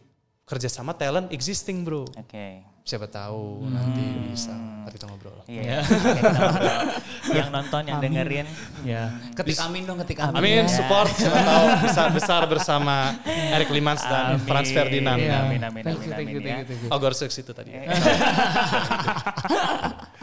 kerjasama 0.49 0.97
talent 0.97 1.29
existing 1.29 1.85
bro. 1.85 2.09
Oke. 2.17 2.70
Siapa 2.81 3.07
tahu 3.07 3.69
nanti 3.69 4.03
bisa 4.33 4.51
ntar 4.83 4.91
kita 4.91 5.07
ngobrol 5.07 5.37
Iya. 5.45 5.85
Kita 5.85 6.31
ngobrol. 6.33 6.83
yang 7.39 7.49
nonton, 7.53 7.83
yang 7.85 7.99
dengerin. 8.01 8.47
Ya. 8.83 9.13
Ketik 9.37 9.61
amin 9.61 9.83
dong, 9.85 9.99
ketik 10.03 10.19
amin. 10.19 10.37
amin 10.41 10.65
Ya. 10.65 10.73
support 10.73 11.11
siapa 11.13 11.39
tahu 11.53 11.67
bisa 11.85 12.03
besar 12.11 12.43
bersama 12.49 13.15
Eric 13.29 13.69
Limans 13.71 14.01
dan 14.03 14.39
Amin. 14.39 14.47
Franz 14.49 14.73
Ferdinand 14.73 15.21
ya. 15.21 15.45
Amin, 15.45 15.61
amin, 15.61 15.83
amin, 15.85 15.95
you, 16.01 16.13
amin, 16.15 16.43
thank 16.43 16.67
ya. 16.73 16.89
oh 16.89 16.99
Gorsux 16.99 17.31
itu 17.35 17.53
tadi 17.53 17.71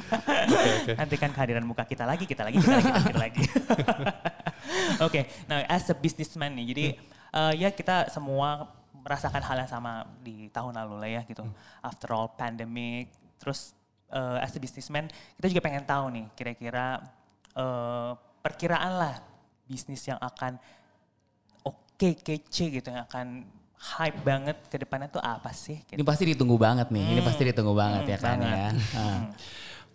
Eh, 0.07 0.47
oke 0.47 0.69
oke 0.83 0.93
Nanti 0.95 1.15
kan 1.19 1.29
kehadiran 1.35 1.65
muka 1.67 1.83
kita 1.83 2.07
lagi, 2.07 2.23
kita 2.23 2.47
lagi, 2.47 2.63
kita 2.63 2.79
lagi, 2.79 2.89
kita 3.11 3.19
lagi. 3.19 3.43
Oke, 5.03 5.27
nah 5.45 5.67
as 5.67 5.83
a 5.91 5.95
businessman 5.95 6.55
nih, 6.55 6.65
jadi 6.71 6.85
eh, 7.33 7.53
ya 7.59 7.69
kita 7.75 8.07
semua 8.07 8.71
merasakan 9.07 9.39
hal 9.39 9.57
yang 9.57 9.71
sama 9.71 10.03
di 10.19 10.51
tahun 10.51 10.75
lalu 10.75 10.95
lah 10.99 11.09
ya 11.09 11.21
gitu. 11.23 11.47
After 11.79 12.11
all 12.11 12.27
pandemic, 12.29 13.07
terus 13.39 13.71
eh, 14.11 14.43
as 14.43 14.51
a 14.51 14.59
businessman 14.59 15.07
kita 15.39 15.47
juga 15.47 15.63
pengen 15.63 15.87
tahu 15.87 16.11
nih 16.11 16.25
kira-kira 16.35 16.99
eh, 17.55 18.11
perkiraan 18.43 18.93
lah 18.93 19.15
bisnis 19.63 20.03
yang 20.03 20.19
akan 20.19 20.59
oke 21.63 22.09
kece 22.19 22.67
gitu 22.69 22.87
yang 22.87 23.03
akan 23.03 23.47
hype 23.77 24.19
banget 24.21 24.57
ke 24.67 24.75
depannya 24.75 25.07
tuh 25.07 25.21
apa 25.21 25.53
sih? 25.53 25.79
Ini 25.87 25.95
Gitu. 25.95 26.03
pasti 26.03 26.23
ditunggu 26.27 26.57
banget 26.57 26.89
nih. 26.89 27.05
Ini 27.13 27.21
pasti 27.21 27.43
ditunggu 27.45 27.73
banget 27.73 28.03
ya 28.09 28.17
kan 28.17 28.37
banget. 28.41 28.51
ya. 28.51 28.69
Ah. 28.97 29.21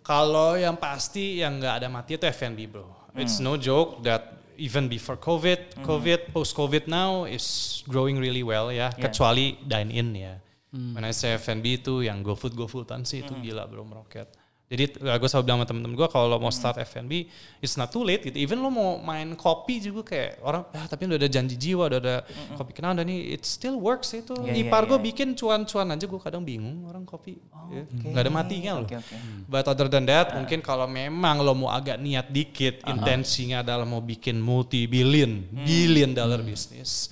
kalau 0.03 0.55
yang 0.55 0.75
pasti 0.75 1.39
yang 1.39 1.59
nggak 1.59 1.75
ada 1.79 1.87
mati 1.87 2.15
itu 2.15 2.25
F&B 2.27 2.59
bro 2.67 2.83
it's 3.15 3.39
no 3.39 3.55
joke 3.55 4.03
that 4.03 4.35
even 4.57 4.89
before 4.89 5.17
COVID 5.17 5.81
COVID 5.81 6.33
post 6.33 6.53
COVID 6.53 6.85
now 6.89 7.25
is 7.25 7.81
growing 7.87 8.17
really 8.19 8.43
well 8.43 8.69
ya. 8.69 8.93
Yeah. 8.93 9.09
kecuali 9.09 9.57
dine 9.63 9.91
in 9.93 10.09
ya 10.15 10.33
when 10.73 11.05
I 11.05 11.13
say 11.13 11.37
F&B 11.37 11.85
itu 11.85 12.01
yang 12.01 12.25
GoFood 12.25 12.57
GoFoodan 12.57 13.05
sih 13.05 13.21
itu 13.21 13.33
gila 13.37 13.69
bro 13.69 13.85
meroket 13.85 14.33
jadi 14.73 14.83
gue 15.21 15.29
selalu 15.29 15.43
bilang 15.45 15.59
sama 15.61 15.67
temen-temen 15.69 15.95
gue 15.97 16.07
kalau 16.09 16.25
lo 16.25 16.37
mau 16.41 16.49
start 16.49 16.81
F&B 16.81 17.29
it's 17.61 17.77
not 17.77 17.93
too 17.93 18.01
late 18.01 18.25
gitu 18.25 18.37
even 18.39 18.57
lo 18.57 18.73
mau 18.73 18.97
main 18.97 19.37
kopi 19.37 19.77
juga 19.83 20.01
kayak 20.13 20.41
orang 20.41 20.63
ah 20.73 20.85
tapi 20.89 21.05
udah 21.05 21.19
ada 21.19 21.29
janji 21.29 21.55
jiwa 21.59 21.89
udah 21.93 21.99
ada 22.01 22.15
kopi 22.57 22.71
kenal 22.73 22.97
dan 22.97 23.05
ini 23.05 23.33
it 23.37 23.45
still 23.45 23.77
works 23.77 24.13
itu 24.13 24.33
Iya, 24.33 24.55
iya, 24.55 24.65
ipar 24.65 24.89
gue 24.89 24.97
iya. 24.97 25.05
bikin 25.13 25.37
cuan-cuan 25.37 25.93
aja 25.93 26.05
gue 26.09 26.21
kadang 26.21 26.41
bingung 26.41 26.89
orang 26.89 27.05
kopi 27.05 27.37
ya. 27.69 27.85
oke. 27.85 28.07
nggak 28.09 28.23
ada 28.25 28.33
matinya 28.33 28.71
loh 28.81 28.83
Oke, 28.83 28.99
oke. 28.99 29.15
But 29.47 29.65
other 29.71 29.87
than 29.87 30.03
that, 30.11 30.35
mungkin 30.35 30.59
kalau 30.59 30.85
memang 30.85 31.39
lo 31.39 31.55
mau 31.55 31.71
agak 31.71 31.97
niat 31.97 32.27
dikit, 32.29 32.83
intensinya 32.83 33.63
adalah 33.63 33.87
mau 33.87 34.03
bikin 34.03 34.37
multi 34.37 34.85
billion, 34.85 35.47
billion 35.63 36.11
dollar 36.11 36.43
bisnis. 36.43 37.07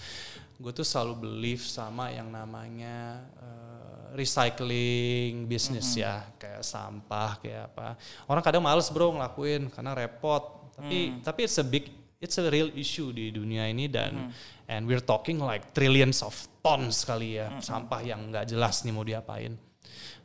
Gue 0.62 0.76
tuh 0.76 0.86
selalu 0.86 1.26
believe 1.26 1.64
sama 1.66 2.14
yang 2.14 2.30
namanya 2.30 3.26
uh, 3.42 3.71
recycling 4.16 5.48
bisnis 5.48 5.96
ya, 5.96 6.24
kayak 6.36 6.62
sampah, 6.62 7.40
kayak 7.40 7.72
apa. 7.72 7.96
Orang 8.28 8.44
kadang 8.44 8.64
males 8.64 8.92
bro 8.92 9.16
ngelakuin 9.16 9.72
karena 9.72 9.92
repot. 9.96 10.72
Tapi 10.76 11.22
tapi 11.22 11.40
it's 11.46 11.58
a 11.60 11.66
big, 11.66 11.86
it's 12.18 12.38
a 12.40 12.46
real 12.48 12.72
issue 12.74 13.12
di 13.12 13.32
dunia 13.32 13.68
ini 13.68 13.88
dan 13.92 14.32
and 14.68 14.88
we're 14.88 15.04
talking 15.04 15.40
like 15.42 15.76
trillions 15.76 16.24
of 16.24 16.34
tons 16.64 17.04
kali 17.04 17.42
ya 17.42 17.60
sampah 17.60 18.02
yang 18.06 18.32
nggak 18.32 18.48
jelas 18.48 18.86
nih 18.88 18.94
mau 18.94 19.04
diapain. 19.04 19.58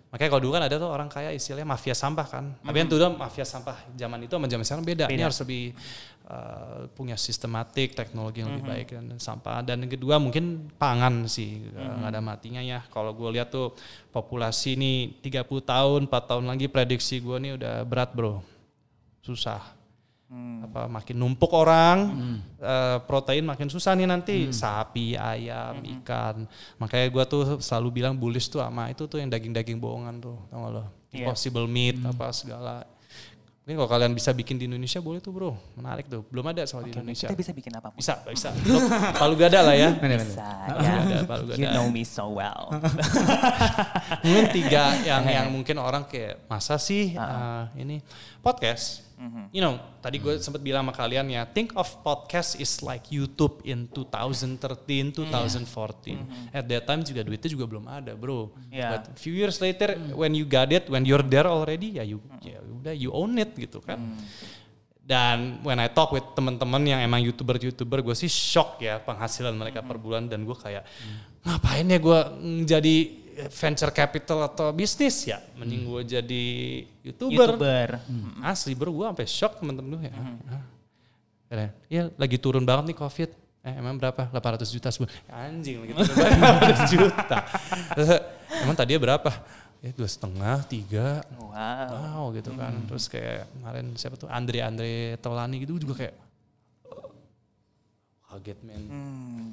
Makanya 0.07 0.31
kalau 0.33 0.43
dulu 0.43 0.53
kan 0.55 0.65
ada 0.65 0.77
tuh 0.79 0.89
orang 0.89 1.11
kaya 1.11 1.35
istilahnya 1.35 1.67
mafia 1.67 1.93
sampah 1.93 2.27
kan. 2.27 2.45
Tapi 2.63 2.77
yang 2.79 2.89
dulu 2.89 3.21
mafia 3.21 3.45
sampah 3.45 3.77
zaman 3.93 4.25
itu 4.25 4.33
sama 4.33 4.47
zaman 4.49 4.65
sekarang 4.65 4.87
beda. 4.87 5.05
Ini 5.11 5.19
Beda. 5.19 5.27
harus 5.29 5.39
lebih 5.43 5.65
uh, 6.31 6.81
punya 6.95 7.17
sistematik, 7.19 7.93
teknologi 7.93 8.41
yang 8.41 8.55
lebih 8.55 8.65
baik 8.65 8.89
dan 8.97 9.19
sampah. 9.21 9.61
Dan 9.67 9.85
yang 9.85 9.93
kedua 9.93 10.17
mungkin 10.23 10.73
pangan 10.81 11.29
sih 11.29 11.69
uh, 11.75 12.01
nggak 12.01 12.11
ada 12.17 12.21
matinya 12.25 12.63
ya. 12.65 12.81
Kalau 12.89 13.13
gue 13.13 13.29
lihat 13.37 13.53
tuh 13.53 13.77
populasi 14.15 14.79
ini 14.79 15.21
30 15.21 15.43
tahun, 15.45 16.01
4 16.09 16.31
tahun 16.33 16.45
lagi 16.49 16.67
prediksi 16.73 17.21
gue 17.21 17.37
nih 17.37 17.53
udah 17.61 17.85
berat 17.85 18.15
bro. 18.17 18.41
Susah. 19.21 19.76
Apa 20.27 20.91
makin 20.91 21.17
numpuk 21.23 21.55
orang, 21.55 21.99
eh, 22.59 22.99
protein 23.07 23.47
makin 23.47 23.71
susah 23.71 23.95
nih 23.95 24.11
nanti. 24.11 24.51
Sapi, 24.51 25.15
ayam, 25.15 25.79
ikan. 26.01 26.51
Makanya 26.83 27.07
gue 27.15 27.25
tuh 27.31 27.43
selalu 27.63 28.03
bilang 28.03 28.19
bullish 28.19 28.51
tuh 28.51 28.59
sama 28.59 28.91
itu 28.91 29.07
tuh 29.07 29.23
yang 29.23 29.31
daging-daging 29.31 29.79
bohongan 29.79 30.19
tuh, 30.19 30.35
tau 30.51 30.67
gak 30.67 30.73
lo? 30.75 30.83
Iya. 31.15 31.31
Impossible 31.31 31.71
meat 31.71 32.03
apa 32.03 32.35
segala. 32.35 32.83
Mungkin 33.67 33.83
kalau 33.83 33.91
kalian 33.99 34.15
bisa 34.15 34.31
bikin 34.31 34.63
di 34.63 34.71
Indonesia 34.71 35.03
boleh 35.03 35.19
tuh 35.19 35.35
bro, 35.35 35.55
menarik 35.75 36.07
tuh. 36.07 36.23
Belum 36.31 36.47
ada 36.47 36.63
soal 36.71 36.87
di 36.87 36.95
Oke, 36.95 37.03
Indonesia. 37.03 37.27
kita 37.27 37.35
bisa 37.35 37.51
bikin 37.51 37.75
apa 37.75 37.91
pun. 37.91 37.99
Bisa, 37.99 38.23
bisa. 38.27 38.55
Palu 39.19 39.35
gada 39.35 39.59
lah 39.63 39.75
ya. 39.75 39.91
Bisa, 39.91 40.51
ya. 40.71 41.03
Gada, 41.03 41.19
Palu 41.27 41.45
gada. 41.51 41.59
You 41.59 41.71
know 41.75 41.87
me 41.91 42.07
so 42.07 42.31
well. 42.31 42.71
mungkin 44.27 44.47
tiga 44.55 44.95
yang 45.03 45.23
yang 45.43 45.47
mungkin 45.51 45.83
orang 45.83 46.07
kayak 46.07 46.47
masa 46.47 46.79
sih 46.79 47.15
eh, 47.15 47.63
ini 47.79 48.03
podcast. 48.43 49.06
You 49.49 49.65
know, 49.65 49.81
tadi 50.05 50.21
gue 50.21 50.37
sempat 50.37 50.61
bilang 50.61 50.85
sama 50.85 50.93
kalian 50.93 51.33
ya, 51.33 51.49
think 51.49 51.73
of 51.73 51.89
podcast 52.05 52.61
is 52.61 52.85
like 52.85 53.09
YouTube 53.09 53.65
in 53.65 53.89
2013, 53.89 54.61
2014. 55.17 56.53
At 56.53 56.69
that 56.69 56.85
time 56.85 57.01
juga 57.01 57.25
duitnya 57.25 57.51
juga 57.51 57.65
belum 57.65 57.89
ada, 57.89 58.13
bro. 58.13 58.53
Yeah. 58.69 58.93
But 59.01 59.17
few 59.17 59.33
years 59.33 59.57
later, 59.65 59.97
when 60.13 60.37
you 60.37 60.45
got 60.45 60.69
it, 60.69 60.93
when 60.93 61.09
you're 61.09 61.25
there 61.25 61.49
already, 61.49 61.97
ya 61.97 62.05
you, 62.05 62.21
ya 62.45 62.61
udah 62.61 62.93
you 62.93 63.09
own 63.09 63.41
it 63.41 63.57
gitu 63.57 63.81
kan. 63.81 64.21
Dan 65.07 65.63
when 65.63 65.79
I 65.79 65.87
talk 65.89 66.11
with 66.11 66.27
teman-teman 66.35 66.83
yang 66.83 67.01
emang 67.01 67.23
youtuber-youtuber, 67.25 68.03
gue 68.05 68.17
sih 68.19 68.29
shock 68.29 68.83
ya 68.83 68.99
penghasilan 69.01 69.55
mereka 69.55 69.81
per 69.81 69.97
bulan 70.03 70.27
dan 70.27 70.43
gue 70.43 70.57
kayak 70.59 70.83
ngapain 71.47 71.87
ya 71.87 72.03
gue 72.03 72.21
jadi 72.67 72.97
venture 73.37 73.93
capital 73.93 74.39
atau 74.45 74.73
bisnis 74.73 75.29
ya, 75.29 75.39
mending 75.55 75.85
gue 75.85 76.03
jadi 76.17 76.45
youtuber. 77.05 77.55
YouTuber. 77.55 77.89
Asli 78.41 78.73
bro, 78.73 78.91
gue 78.91 79.07
sampai 79.07 79.27
shock 79.29 79.61
temen-temen 79.61 79.89
gue 79.93 80.03
ya. 80.09 80.13
Ah. 80.15 80.65
Katanya, 81.47 81.71
Iya 81.87 82.03
lagi 82.17 82.37
turun 82.37 82.65
banget 82.65 82.91
nih 82.91 82.97
covid. 82.97 83.31
Eh 83.61 83.75
emang 83.77 83.99
berapa? 83.99 84.31
800 84.31 84.67
juta 84.71 84.89
sebulan. 84.89 85.11
Anjing 85.27 85.77
lagi 85.83 85.93
turun 85.93 86.15
banget 86.17 86.39
800 86.87 86.91
juta. 86.97 87.39
Terus, 87.93 88.09
emang 88.65 88.75
tadinya 88.75 89.01
berapa? 89.03 89.31
Ya 89.85 89.91
dua 89.93 90.09
setengah, 90.09 90.57
tiga. 90.65 91.21
Wow. 91.37 91.53
Wow 91.53 92.23
gitu 92.33 92.51
kan. 92.55 92.73
Terus 92.89 93.05
kayak 93.07 93.45
kemarin 93.53 93.87
siapa 93.95 94.17
tuh 94.17 94.27
Andre 94.27 94.59
Andre 94.65 94.91
Taulani 95.21 95.61
gitu 95.61 95.77
juga 95.77 95.95
kayak 96.01 96.15
"Oh, 96.89 97.13
kaget 98.33 98.59
men. 98.65 98.83
Hmm. 98.89 99.47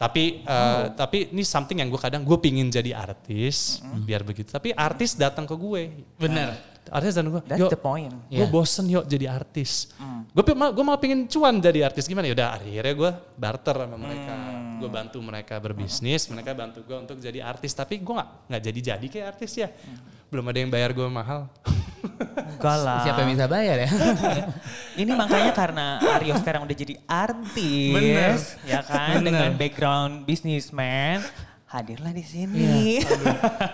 Tapi 0.00 0.40
eh, 0.48 0.84
tapi 0.96 1.28
ini 1.28 1.44
something 1.44 1.76
yang 1.76 1.92
gue 1.92 2.00
kadang 2.00 2.24
gue 2.24 2.38
pingin 2.40 2.72
jadi 2.72 2.96
artis 2.96 3.84
biar 4.00 4.24
begitu. 4.24 4.48
Tapi 4.48 4.72
artis 4.72 5.12
datang 5.12 5.44
ke 5.44 5.52
gue. 5.52 5.92
Bener. 6.16 6.56
Artis 6.88 7.12
datang 7.12 7.28
ke 7.28 7.34
gue. 7.36 7.44
That's 7.44 7.60
"Yo, 7.60 7.68
the 7.68 7.76
point. 7.76 8.08
gue 8.32 8.40
Iya. 8.40 8.48
bosen 8.48 8.88
yuk 8.88 9.04
jadi 9.04 9.28
artis. 9.28 9.92
Gue 10.32 10.40
gue 10.56 10.84
malah 10.88 10.96
pengen 10.96 11.28
cuan 11.28 11.60
jadi 11.60 11.84
artis 11.84 12.08
gimana 12.08 12.24
ya 12.24 12.32
udah 12.32 12.48
akhirnya 12.56 12.94
gue 12.96 13.10
barter 13.36 13.76
sama 13.76 13.96
mereka. 14.00 14.32
Gue 14.80 14.88
bantu 14.88 15.18
mereka 15.20 15.54
berbisnis, 15.60 16.32
mereka 16.32 16.56
bantu 16.56 16.80
gue 16.80 16.96
untuk 16.96 17.20
jadi 17.20 17.44
artis. 17.44 17.76
Tapi 17.76 18.00
gue 18.00 18.14
nggak 18.16 18.30
nggak 18.48 18.62
jadi 18.72 18.80
jadi 18.96 19.06
kayak 19.12 19.26
artis 19.36 19.52
ya. 19.52 19.68
Belum 20.32 20.48
ada 20.48 20.58
yang 20.64 20.72
bayar 20.72 20.96
gue 20.96 21.04
mahal. 21.12 21.44
Enggak 22.00 22.76
lah. 22.80 23.00
Siapa 23.02 23.18
yang 23.20 23.30
bisa 23.30 23.46
bayar 23.46 23.76
ya? 23.78 23.88
Ini 25.00 25.12
makanya 25.12 25.52
karena 25.52 25.86
Aryo 25.98 26.34
sekarang 26.36 26.64
udah 26.64 26.76
jadi 26.76 26.94
artis, 27.04 27.94
Bener. 27.94 28.36
ya 28.64 28.80
kan, 28.82 29.16
Bener. 29.16 29.26
dengan 29.26 29.50
background 29.54 30.14
businessman, 30.24 31.20
hadirlah 31.66 32.10
di 32.10 32.20
sini, 32.22 32.98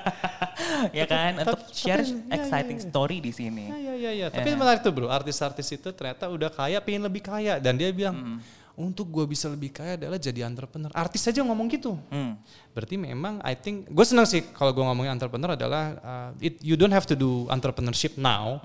ya 0.98 1.04
kan, 1.04 1.40
untuk 1.40 1.58
Tapi- 1.60 1.72
share 1.72 2.02
tapi- 2.02 2.14
ya, 2.22 2.34
exciting 2.36 2.78
ya, 2.78 2.82
ya. 2.82 2.88
story 2.88 3.16
di 3.18 3.32
sini. 3.32 3.64
Iya 3.68 3.94
iya 3.96 4.10
iya. 4.12 4.26
Tapi 4.28 4.48
Eh. 4.48 4.54
menarik 4.54 4.80
tuh 4.80 4.92
bro, 4.92 5.08
artis-artis 5.08 5.66
itu 5.68 5.88
ternyata 5.90 6.28
udah 6.28 6.48
kaya, 6.48 6.78
pengen 6.78 7.02
lebih 7.04 7.22
kaya 7.22 7.58
dan 7.58 7.74
dia 7.74 7.90
bilang, 7.90 8.14
Hmm. 8.14 8.38
Untuk 8.76 9.08
gue 9.08 9.24
bisa 9.24 9.48
lebih 9.48 9.72
kaya 9.72 9.96
adalah 9.96 10.20
jadi 10.20 10.44
entrepreneur. 10.44 10.92
Artis 10.92 11.24
aja 11.24 11.40
ngomong 11.40 11.66
gitu. 11.72 11.96
Hmm. 12.12 12.36
Berarti 12.76 13.00
memang 13.00 13.40
I 13.40 13.56
think 13.56 13.88
gue 13.88 14.04
senang 14.04 14.28
sih 14.28 14.44
kalau 14.52 14.76
gue 14.76 14.84
ngomongin 14.84 15.16
entrepreneur 15.16 15.56
adalah 15.56 15.84
uh, 16.04 16.30
it, 16.44 16.60
you 16.60 16.76
don't 16.76 16.92
have 16.92 17.08
to 17.08 17.16
do 17.16 17.48
entrepreneurship 17.48 18.20
now, 18.20 18.60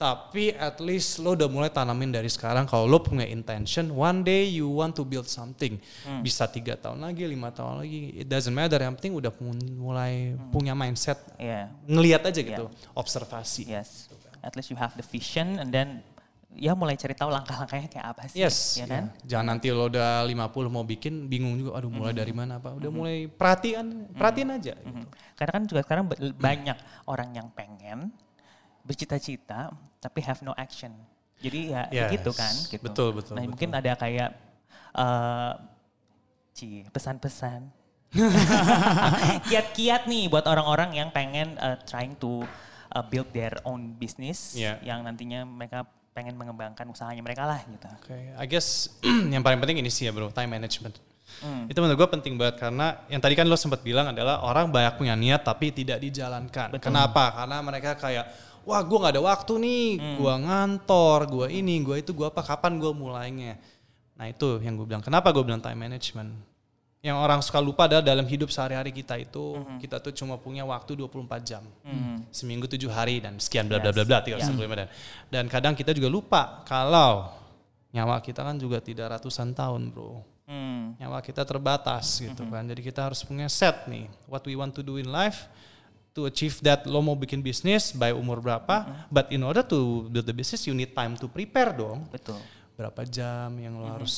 tapi 0.00 0.54
at 0.56 0.80
least 0.80 1.20
lo 1.20 1.36
udah 1.36 1.50
mulai 1.50 1.68
tanamin 1.68 2.08
dari 2.08 2.30
sekarang 2.30 2.64
kalau 2.64 2.88
lo 2.88 3.04
punya 3.04 3.28
intention 3.28 3.92
one 3.92 4.24
day 4.24 4.48
you 4.48 4.70
want 4.70 4.94
to 4.94 5.02
build 5.02 5.26
something. 5.26 5.76
Bisa 6.22 6.46
tiga 6.46 6.78
tahun 6.78 7.02
lagi 7.02 7.26
lima 7.26 7.50
tahun 7.50 7.82
lagi 7.82 8.22
it 8.22 8.30
doesn't 8.30 8.54
matter. 8.54 8.78
Yang 8.78 9.02
penting 9.02 9.18
udah 9.18 9.34
mulai 9.76 10.38
punya 10.54 10.78
mindset. 10.78 11.18
Iya, 11.36 11.74
ngelihat 11.90 12.22
aja 12.22 12.40
gitu 12.40 12.70
observasi. 12.94 13.66
Yes. 13.66 14.06
At 14.40 14.56
least 14.56 14.72
you 14.72 14.78
have 14.80 14.96
the 14.96 15.04
vision 15.04 15.60
and 15.60 15.68
then 15.68 16.00
ya 16.52 16.74
mulai 16.74 16.94
cari 16.94 17.14
tahu 17.14 17.30
langkah-langkahnya 17.30 17.88
kayak 17.88 18.06
apa 18.10 18.22
sih, 18.26 18.42
Yes, 18.42 18.74
ya 18.74 18.84
kan? 18.84 19.08
ya. 19.08 19.36
jangan 19.36 19.46
nanti 19.54 19.70
lo 19.70 19.86
udah 19.86 20.22
50 20.22 20.34
mau 20.66 20.82
bikin 20.82 21.26
bingung 21.26 21.54
juga, 21.54 21.78
aduh 21.78 21.88
mulai 21.88 22.10
Mm-hmm. 22.10 22.20
dari 22.20 22.32
mana 22.34 22.52
apa, 22.58 22.74
udah 22.74 22.90
mulai 22.90 23.26
perhatian, 23.26 23.86
perhatiin 24.12 24.50
aja. 24.50 24.74
Mhm. 24.76 25.04
Karena 25.34 25.52
kan 25.52 25.62
juga 25.64 25.80
sekarang 25.80 26.04
ba- 26.06 26.18
banyak 26.18 26.78
orang 27.06 27.30
yang 27.32 27.48
pengen 27.50 28.10
bercita-cita 28.82 29.70
tapi 29.98 30.18
have 30.20 30.40
no 30.40 30.50
action. 30.54 30.90
Jadi 31.38 31.70
ya 31.70 31.88
Yes, 31.88 32.12
gitu 32.12 32.32
kan. 32.32 32.52
Gitu. 32.66 32.82
betul, 32.82 33.08
betul, 33.14 33.32
Nah 33.38 33.40
betul. 33.40 33.50
mungkin 33.54 33.70
ada 33.72 33.92
kayak 33.94 34.30
ci 36.50 36.82
pesan-pesan. 36.86 37.70
Kiat-kiat 39.46 40.04
nih 40.04 40.26
buat 40.26 40.44
orang-orang 40.44 40.98
yang 40.98 41.08
pengen 41.10 41.54
eh, 41.56 41.78
trying 41.86 42.18
to 42.18 42.42
eh, 42.90 43.04
build 43.06 43.30
their 43.30 43.54
own 43.62 43.94
business 43.94 44.52
Yeah. 44.52 44.82
yang 44.82 45.06
nantinya 45.06 45.46
mereka 45.46 45.86
pengen 46.10 46.34
mengembangkan 46.34 46.84
usahanya 46.90 47.22
mereka 47.22 47.46
lah 47.46 47.62
gitu. 47.64 47.86
Oke, 48.02 48.34
I 48.34 48.46
guess 48.50 48.90
yang 49.34 49.40
paling 49.40 49.62
penting 49.62 49.78
ini 49.78 49.90
sih 49.90 50.06
ya 50.06 50.12
bro, 50.12 50.28
time 50.34 50.50
management. 50.50 50.98
Hmm. 51.40 51.70
Itu 51.70 51.78
menurut 51.78 51.94
gue 51.94 52.08
penting 52.18 52.34
banget 52.34 52.58
karena 52.58 53.06
yang 53.06 53.22
tadi 53.22 53.38
kan 53.38 53.46
lo 53.46 53.54
sempat 53.54 53.80
bilang 53.86 54.10
adalah 54.10 54.42
orang 54.42 54.66
banyak 54.68 54.98
punya 54.98 55.14
niat 55.14 55.46
tapi 55.46 55.70
tidak 55.70 56.02
dijalankan. 56.02 56.74
Kenapa? 56.82 57.30
Karena 57.38 57.62
mereka 57.62 57.94
kayak, 57.94 58.26
wah 58.66 58.82
gue 58.82 58.98
nggak 58.98 59.14
ada 59.14 59.22
waktu 59.22 59.52
nih, 59.62 59.86
Hmm. 59.96 60.16
gue 60.18 60.34
ngantor, 60.50 61.18
gue 61.30 61.46
ini, 61.54 61.78
gue 61.86 61.96
itu, 62.02 62.10
gue 62.10 62.26
apa, 62.26 62.42
kapan 62.42 62.82
gue 62.82 62.90
mulainya. 62.90 63.54
Nah 64.18 64.26
itu 64.26 64.58
yang 64.60 64.74
gue 64.74 64.84
bilang, 64.84 65.00
kenapa 65.00 65.30
gue 65.30 65.40
bilang 65.46 65.62
time 65.62 65.78
management? 65.78 66.49
Yang 67.00 67.16
orang 67.16 67.40
suka 67.40 67.56
lupa 67.64 67.88
adalah 67.88 68.04
dalam 68.04 68.28
hidup 68.28 68.52
sehari-hari 68.52 68.92
kita 68.92 69.16
itu, 69.16 69.56
Hmm. 69.56 69.80
kita 69.80 69.96
tuh 70.04 70.12
cuma 70.12 70.36
punya 70.36 70.68
waktu 70.68 70.92
24 70.92 71.40
jam. 71.40 71.64
Mhm. 71.80 72.28
Seminggu 72.28 72.68
tujuh 72.68 72.92
hari 72.92 73.24
dan 73.24 73.40
sekian 73.40 73.64
bla 73.64 73.80
bla 73.80 73.88
bla 73.88 74.04
bla, 74.04 74.20
tiga 74.20 74.36
Ya. 74.36 74.44
dan 74.44 74.88
dan 75.32 75.44
kadang 75.48 75.72
kita 75.72 75.96
juga 75.96 76.12
lupa 76.12 76.60
kalau 76.68 77.32
nyawa 77.90 78.20
kita 78.20 78.44
kan 78.44 78.60
juga 78.60 78.84
tidak 78.84 79.16
ratusan 79.16 79.56
tahun 79.56 79.88
bro 79.88 80.20
Hmm. 80.44 80.92
nyawa 81.00 81.24
kita 81.24 81.40
terbatas 81.48 82.20
gitu 82.20 82.44
kan. 82.52 82.68
Jadi 82.68 82.82
kita 82.84 83.08
harus 83.08 83.24
punya 83.24 83.48
set 83.48 83.88
nih 83.88 84.04
what 84.28 84.44
we 84.44 84.52
want 84.52 84.76
to 84.76 84.84
do 84.84 85.00
in 85.00 85.08
life 85.08 85.48
to 86.12 86.26
achieve 86.28 86.58
that 86.60 86.84
lo 86.84 87.00
mau 87.00 87.14
bikin 87.16 87.40
bisnis 87.40 87.94
by 87.94 88.10
umur 88.12 88.42
berapa, 88.42 89.06
but 89.08 89.30
in 89.32 89.40
order 89.40 89.62
to 89.64 90.10
build 90.10 90.26
the 90.28 90.34
business 90.34 90.66
you 90.68 90.74
need 90.74 90.92
time 90.92 91.16
to 91.16 91.30
prepare 91.30 91.72
dong. 91.72 92.04
Betul. 92.12 92.36
Berapa 92.80 93.04
jam 93.04 93.52
yang 93.60 93.76
lo 93.76 93.92
harus 93.92 94.14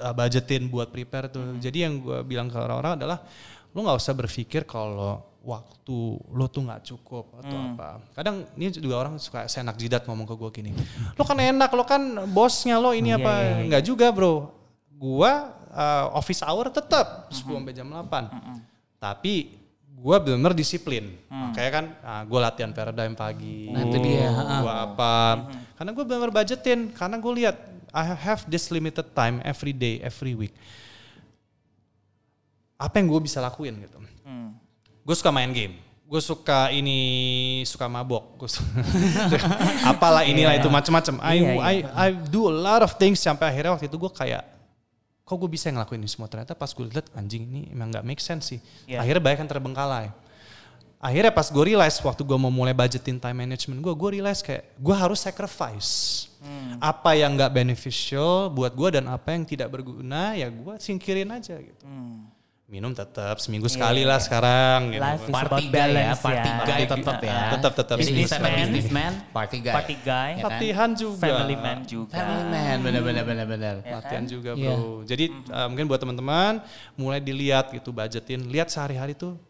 uh, 0.00 0.16
budgetin 0.16 0.64
buat 0.72 0.88
prepare 0.88 1.28
tuh. 1.28 1.60
Jadi 1.60 1.84
yang 1.84 2.00
gue 2.00 2.24
bilang 2.24 2.48
ke 2.48 2.56
orang-orang 2.56 2.96
adalah 2.96 3.20
lo 3.68 3.84
nggak 3.84 4.00
usah 4.00 4.16
berpikir 4.16 4.64
kalau 4.64 5.20
waktu 5.44 5.96
lo 6.32 6.48
tuh 6.48 6.64
nggak 6.64 6.88
cukup 6.88 7.36
atau 7.44 7.52
apa. 7.52 8.00
Kadang 8.16 8.48
ini 8.56 8.72
juga 8.72 8.96
orang 8.96 9.20
suka 9.20 9.44
seenak 9.44 9.76
jidat 9.76 10.08
ngomong 10.08 10.24
ke 10.24 10.34
gue 10.40 10.50
gini. 10.56 10.70
Lo 11.16 11.28
kan 11.28 11.36
enak, 11.36 11.68
lo 11.76 11.84
kan 11.84 12.00
bosnya 12.32 12.80
lo 12.80 12.96
ini 12.96 13.12
Iya, 13.12 13.20
apa? 13.20 13.32
iya, 13.36 13.44
iya. 13.44 13.64
Nggak 13.68 13.82
juga 13.84 14.08
bro. 14.08 14.56
Gua 14.96 15.52
uh, 15.68 16.16
office 16.16 16.40
hour 16.40 16.72
tetap 16.72 17.28
10 17.28 17.44
sampai 17.44 17.76
jam 17.76 17.92
8. 17.92 18.08
Tapi 18.98 19.52
gua 19.94 20.16
benar-benar 20.18 20.56
disiplin. 20.56 21.12
Makanya 21.28 21.70
kan 21.70 21.84
uh, 22.02 22.22
gue 22.24 22.38
latihan 22.40 22.72
paradigm 22.72 23.12
pagi. 23.12 23.68
Nah, 23.68 23.84
itu 23.84 23.98
dia, 24.00 24.32
ha-ha. 24.32 24.56
Gua 24.58 24.72
apa? 24.84 25.14
Karena 25.76 25.90
gue 25.92 26.04
benar-benar 26.08 26.32
budgetin. 26.34 26.90
Karena 26.90 27.16
gue 27.20 27.32
lihat 27.36 27.56
I 27.92 28.04
have 28.14 28.44
this 28.48 28.68
limited 28.68 29.12
time 29.16 29.40
every 29.44 29.72
day, 29.72 30.00
every 30.04 30.36
week. 30.36 30.54
Apa 32.78 33.02
yang 33.02 33.10
gue 33.10 33.20
bisa 33.26 33.42
lakuin 33.42 33.74
gitu? 33.82 33.98
Hmm. 34.22 34.54
Gue 35.02 35.14
suka 35.16 35.34
main 35.34 35.50
game. 35.50 35.80
Gue 36.08 36.20
suka 36.24 36.72
ini 36.72 36.98
suka 37.68 37.90
mabok. 37.90 38.38
Gue 38.40 38.48
suka 38.48 38.64
apalah 39.92 40.24
inilah 40.24 40.56
itu 40.56 40.70
macam-macam. 40.70 41.20
I, 41.20 41.36
Iya, 41.36 41.52
iya. 41.52 41.60
I 41.60 41.74
I 41.84 42.08
do 42.14 42.48
a 42.48 42.54
lot 42.54 42.80
of 42.86 42.94
things 42.96 43.20
sampai 43.20 43.50
akhirnya 43.50 43.74
waktu 43.76 43.90
itu 43.90 43.98
gue 43.98 44.12
kayak 44.12 44.46
kok 45.28 45.36
gue 45.36 45.50
bisa 45.52 45.68
ngelakuin 45.68 46.00
ini 46.00 46.08
semua 46.08 46.24
ternyata 46.24 46.56
pas 46.56 46.72
gue 46.72 46.88
lihat 46.88 47.12
anjing 47.12 47.44
ini 47.44 47.60
emang 47.68 47.92
nggak 47.92 48.04
make 48.06 48.22
sense 48.22 48.56
sih. 48.56 48.60
Iya. 48.88 49.04
Akhirnya 49.04 49.20
banyak 49.20 49.38
yang 49.44 49.50
terbengkalai. 49.50 50.08
Akhirnya 50.98 51.30
pas 51.30 51.46
gue 51.46 51.62
realize 51.62 51.94
waktu 52.02 52.26
gue 52.26 52.38
mau 52.38 52.50
mulai 52.50 52.74
budgetin 52.74 53.22
time 53.22 53.46
management 53.46 53.78
gue, 53.78 53.94
gue 53.94 54.10
realize 54.18 54.42
kayak 54.42 54.74
gue 54.74 54.94
harus 54.98 55.22
sacrifice. 55.22 56.26
Apa 56.82 57.14
yang 57.14 57.38
nggak 57.38 57.54
beneficial 57.54 58.50
buat 58.50 58.74
gue 58.74 58.98
dan 58.98 59.06
apa 59.06 59.30
yang 59.30 59.46
tidak 59.46 59.70
berguna 59.70 60.34
ya 60.34 60.50
gue 60.50 60.74
singkirin 60.82 61.30
aja 61.30 61.54
gitu. 61.54 61.86
Hmm. 61.86 62.26
Minum 62.68 62.92
tetap 62.92 63.40
seminggu 63.40 63.64
sekali 63.64 64.04
lah 64.04 64.20
sekarang 64.20 64.92
gitu. 64.92 65.00
Life 65.00 65.24
is 65.24 65.32
Party 65.32 65.48
about 65.48 65.62
guy 65.64 65.64
ya, 65.64 65.72
balance 65.72 66.20
party 66.20 66.50
ya. 66.52 66.58
guy 66.68 66.82
tetap 66.84 67.14
ya. 67.24 67.38
Tetap, 67.56 67.72
tetap. 67.80 67.96
Businessman. 67.96 68.50
businessman, 68.60 69.12
party 69.32 69.58
guy. 69.64 69.74
Party 69.78 69.96
guy, 70.04 70.30
Ya 70.36 70.42
kan? 70.44 70.50
Latihan 70.52 70.90
juga. 70.92 71.22
family 71.24 71.56
man 71.56 71.78
juga. 71.88 72.12
Family 72.12 72.44
man, 72.52 72.76
benar 72.84 73.02
benar 73.06 73.24
benar 73.24 73.46
benar. 73.48 73.74
Ya 73.80 73.94
Latihan 74.02 74.24
kan? 74.26 74.28
juga 74.28 74.50
Iya. 74.52 74.74
bro. 74.76 75.00
Jadi 75.08 75.24
uh, 75.48 75.66
mungkin 75.72 75.86
buat 75.88 76.00
teman-teman 76.02 76.52
mulai 76.92 77.22
dilihat 77.24 77.72
gitu 77.72 77.88
budgetin, 77.88 78.44
lihat 78.52 78.68
sehari-hari 78.68 79.16
tuh 79.16 79.40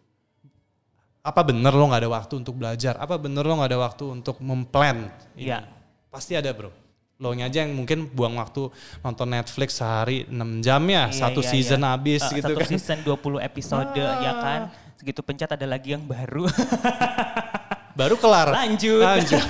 apa 1.20 1.40
bener 1.42 1.74
lo 1.74 1.84
nggak 1.86 2.02
ada 2.06 2.10
waktu 2.10 2.34
untuk 2.38 2.54
belajar, 2.56 2.96
apa 2.96 3.14
bener 3.16 3.44
lo 3.44 3.58
nggak 3.58 3.70
ada 3.70 3.80
waktu 3.80 4.04
untuk 4.08 4.36
memplan. 4.40 5.12
Iya. 5.34 5.66
Pasti 6.08 6.32
ada 6.34 6.48
bro. 6.50 6.72
Lo 7.18 7.34
nya 7.34 7.50
aja 7.50 7.66
yang 7.66 7.74
mungkin 7.74 8.06
buang 8.08 8.38
waktu 8.38 8.70
nonton 9.02 9.26
Netflix 9.28 9.82
sehari 9.82 10.22
6 10.30 10.62
jam 10.62 10.78
ya, 10.86 11.10
Iya, 11.10 11.18
satu 11.18 11.42
iya, 11.42 11.50
season 11.50 11.82
iya. 11.82 11.90
habis 11.92 12.22
Eh, 12.30 12.38
gitu 12.38 12.54
satu 12.54 12.60
kan. 12.62 12.68
season 12.70 12.98
20 13.02 13.38
episode 13.42 13.90
Ah. 13.98 14.22
ya 14.22 14.32
kan. 14.38 14.60
Segitu 14.94 15.20
pencet 15.22 15.50
ada 15.50 15.66
lagi 15.66 15.94
yang 15.98 16.06
baru. 16.06 16.46
Baru 17.98 18.14
kelar. 18.14 18.54
Lanjut. 18.54 19.02
Lanjut. 19.02 19.42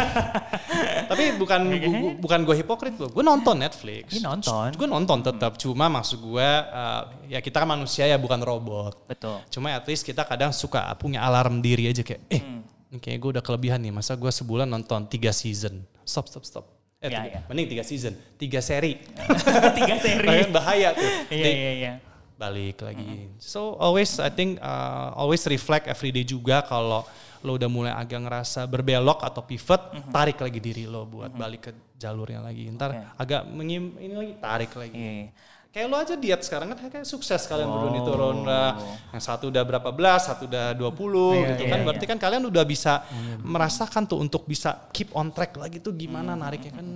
Tapi 1.12 1.36
bukan 1.36 1.60
gua- 1.68 2.16
bukan 2.16 2.40
gue 2.42 2.56
hipokrit 2.56 2.96
loh. 2.96 3.12
Gue 3.12 3.20
nonton 3.20 3.60
Netflix. 3.60 4.08
Ini 4.08 4.24
nonton. 4.24 4.72
Gue 4.72 4.88
nonton 4.88 5.20
tetap. 5.20 5.60
Cuma 5.60 5.86
maksud 5.86 6.16
gue 6.16 6.48
uh, 6.72 7.02
ya 7.28 7.38
kita 7.38 7.60
kan 7.60 7.68
manusia 7.68 8.04
ya 8.04 8.16
bukan 8.16 8.40
robot. 8.40 9.04
Betul. 9.04 9.44
Cuma 9.48 9.76
at 9.76 9.84
least 9.84 10.00
kita 10.00 10.24
kadang 10.24 10.48
suka 10.50 10.80
punya 10.96 11.20
alarm 11.20 11.60
diri 11.60 11.86
aja 11.86 12.00
kayak, 12.00 12.22
eh 12.28 12.40
Hmm. 12.40 12.64
kayaknya 12.96 13.20
gue 13.20 13.30
udah 13.36 13.44
kelebihan 13.44 13.78
nih. 13.78 13.92
Masa 13.92 14.16
gue 14.16 14.32
sebulan 14.32 14.64
nonton 14.64 15.04
tiga 15.04 15.28
season. 15.28 15.84
Stop, 16.02 16.24
stop, 16.26 16.40
stop. 16.42 16.64
Eh, 16.98 17.06
Ya, 17.06 17.20
tiga- 17.20 17.30
ya. 17.30 17.40
mending 17.46 17.68
tiga 17.68 17.84
season, 17.84 18.16
tiga 18.34 18.58
seri. 18.58 18.96
Tiga 19.78 19.94
seri. 20.00 20.26
Bahaya- 20.48 20.96
tuh. 20.96 21.10
Iya 21.28 21.46
iya 21.48 21.72
iya. 21.76 21.92
balik 22.34 22.80
lagi. 22.80 23.34
So 23.38 23.74
always 23.76 24.16
I 24.16 24.30
think 24.30 24.56
uh, 24.58 25.10
always 25.12 25.42
reflect 25.44 25.84
every 25.86 26.10
day 26.10 26.22
juga 26.22 26.62
kalau 26.62 27.02
lo 27.42 27.54
udah 27.54 27.70
mulai 27.70 27.92
agak 27.92 28.18
ngerasa 28.22 28.66
berbelok 28.66 29.22
atau 29.22 29.42
pivot, 29.42 29.78
tarik 30.10 30.38
lagi 30.38 30.58
diri 30.58 30.84
lo 30.84 31.04
buat 31.04 31.30
balik 31.30 31.60
ke 31.60 31.72
jalurnya 31.94 32.42
lagi. 32.42 32.66
Ntar 32.70 32.90
Oke. 32.90 33.04
agak 33.16 33.42
mengim 33.46 33.94
ini 33.98 34.14
lagi 34.14 34.34
tarik 34.38 34.72
lagi. 34.74 34.94
Iya. 34.94 35.26
Kayak 35.68 35.86
lo 35.86 35.96
aja 36.00 36.14
diet 36.16 36.40
sekarang 36.42 36.72
kan 36.72 36.80
kayak 36.80 37.04
sukses 37.04 37.44
kalian 37.44 37.68
berdua 37.68 37.92
Oh. 37.92 38.02
turun 38.02 38.38
lah. 38.42 38.72
Yang 39.12 39.22
satu 39.22 39.44
udah 39.52 39.62
berapa 39.62 39.90
belas, 39.92 40.24
satu 40.26 40.48
udah 40.48 40.72
20 40.72 41.36
Iya, 41.36 41.48
gitu 41.54 41.62
iya, 41.62 41.70
kan. 41.70 41.78
iya. 41.78 41.84
Berarti 41.86 42.04
kan 42.08 42.18
kalian 42.18 42.42
udah 42.48 42.64
bisa 42.64 43.04
merasakan 43.44 44.02
tuh 44.08 44.18
untuk 44.18 44.48
bisa 44.48 44.88
keep 44.90 45.12
on 45.12 45.28
track 45.30 45.54
lagi 45.54 45.78
tuh 45.78 45.92
gimana 45.92 46.32
nariknya 46.32 46.72
kan. 46.72 46.86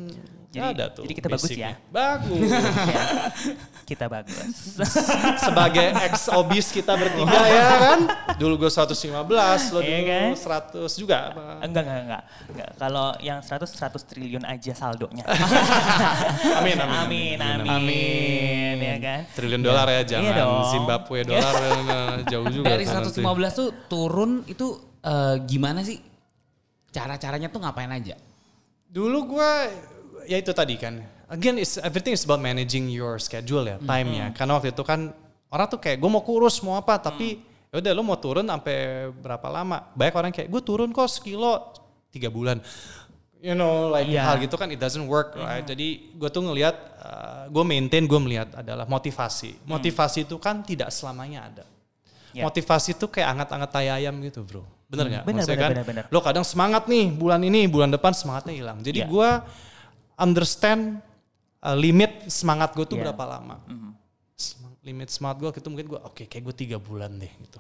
Jadi- 0.53 0.75
ada 0.77 0.85
tuh. 0.93 1.03
jadi 1.03 1.15
kita 1.17 1.29
bagus 1.29 1.43
basicnya. 1.49 1.71
ya? 1.73 1.75
Bagus. 1.88 2.49
Ya. 2.93 3.03
Kita 3.93 4.07
bagus. 4.07 4.79
sebagai 5.47 5.88
ex 6.01 6.29
obis 6.29 6.71
kita 6.71 6.93
bertiga 6.95 7.41
ya 7.45 7.65
kan. 7.77 8.01
Dulu 8.37 8.65
gue 8.65 8.71
115, 8.71 9.05
lo 9.69 9.81
Iya 9.81 9.99
dulu 10.01 10.09
kan? 10.09 10.29
100 10.87 10.93
juga 10.97 11.17
apa? 11.29 11.43
enggak 11.61 11.83
enggak 11.83 12.01
enggak. 12.01 12.23
enggak. 12.49 12.71
Kalau 12.79 13.07
yang 13.21 13.41
100 13.41 13.69
100 13.69 14.09
triliun 14.09 14.45
aja 14.45 14.73
saldonya. 14.73 15.25
Amin, 16.57 16.79
amin, 16.79 17.37
amin, 17.37 17.37
amin, 17.38 17.69
Amin. 17.69 18.77
ya 18.79 18.97
kan? 18.97 19.21
Triliun 19.35 19.61
dolar 19.61 19.87
ya, 19.91 20.03
jangan 20.07 20.25
Iya 20.25 20.41
dong. 20.41 20.65
Zimbabwe 20.71 21.19
dolar 21.27 21.55
eh, 21.59 22.17
jauh 22.29 22.47
juga. 22.49 22.67
Dari 22.71 22.85
kan 22.85 23.03
nanti. 23.03 23.21
115 23.21 23.59
tuh 23.59 23.69
turun 23.88 24.31
itu 24.47 24.67
eh, 25.01 25.37
gimana 25.45 25.81
sih? 25.83 25.99
Cara-caranya 26.88 27.49
tuh 27.49 27.61
ngapain 27.61 27.88
aja? 27.88 28.17
Dulu 28.88 29.37
gue 29.37 29.53
ya 30.27 30.37
itu 30.39 30.53
tadi 30.53 30.75
kan. 30.77 30.99
Again, 31.33 31.57
it's, 31.57 31.81
everything 31.81 32.13
is 32.13 32.23
about 32.29 32.45
managing 32.45 32.93
your 32.93 33.17
schedule 33.17 33.65
ya, 33.65 33.81
time-nya. 33.81 34.37
Karena 34.37 34.61
waktu 34.61 34.71
itu 34.71 34.85
kan 34.85 35.11
orang 35.49 35.67
tuh 35.69 35.81
kayak 35.81 35.97
gue 35.97 36.11
mau 36.13 36.21
kurus 36.21 36.61
mau 36.61 36.77
apa, 36.77 37.01
tapi 37.01 37.41
ya 37.73 37.81
udah 37.81 37.93
lo 37.97 38.03
mau 38.05 38.21
turun 38.21 38.45
sampai 38.45 39.09
berapa 39.17 39.49
lama? 39.49 39.89
Banyak 39.97 40.15
orang 40.15 40.33
kayak 40.33 40.49
gue 40.53 40.61
turun 40.61 40.93
kok 40.93 41.09
sekilo 41.09 41.73
tiga 42.13 42.29
bulan. 42.29 42.61
You 43.43 43.57
know, 43.59 43.91
like 43.91 44.07
Iya. 44.07 44.23
hal 44.23 44.37
gitu 44.39 44.55
kan 44.55 44.71
it 44.71 44.79
doesn't 44.79 45.09
work, 45.09 45.35
right? 45.35 45.65
Jadi 45.67 46.15
gue 46.15 46.29
tuh 46.31 46.47
ngelihat, 46.47 46.77
gue 47.51 47.65
maintain, 47.67 48.05
gue 48.07 48.21
melihat 48.23 48.53
adalah 48.55 48.87
motivasi. 48.87 49.67
Motivasi 49.67 50.29
itu 50.29 50.37
kan 50.39 50.63
tidak 50.63 50.93
selamanya 50.95 51.49
ada. 51.51 51.65
Ya. 52.31 52.45
Motivasi 52.47 52.95
itu 52.95 53.09
kayak 53.11 53.35
anget-anget 53.35 53.71
tai 53.73 53.89
ayam 53.91 54.15
gitu 54.23 54.41
bro. 54.47 54.63
Bener 54.87 55.05
nggak? 55.09 55.25
Bener, 55.27 55.43
Maksudnya 55.43 55.57
bener, 55.59 55.65
kan, 55.65 55.71
bener, 55.73 55.85
bener. 55.85 56.05
Lo 56.13 56.21
kadang 56.21 56.45
semangat 56.45 56.85
nih 56.87 57.09
bulan 57.09 57.41
ini, 57.43 57.65
bulan 57.67 57.89
depan 57.91 58.13
semangatnya 58.15 58.53
hilang. 58.57 58.79
Jadi 58.85 59.01
Iya. 59.05 59.09
gue 59.11 59.31
understand 60.23 61.03
uh, 61.61 61.75
limit 61.75 62.31
semangat 62.31 62.73
gue 62.73 62.87
tuh 62.87 62.95
Iya. 62.97 63.11
berapa 63.11 63.25
lama. 63.29 63.57
Sem- 64.39 64.71
Limit 64.83 65.15
semangat 65.15 65.39
gue 65.39 65.51
itu 65.55 65.69
mungkin 65.71 65.87
gue 65.95 66.01
oke 66.03 66.27
kayak 66.27 66.43
gue 66.43 66.55
tiga 66.59 66.75
bulan 66.75 67.15
deh 67.15 67.31
gitu. 67.31 67.59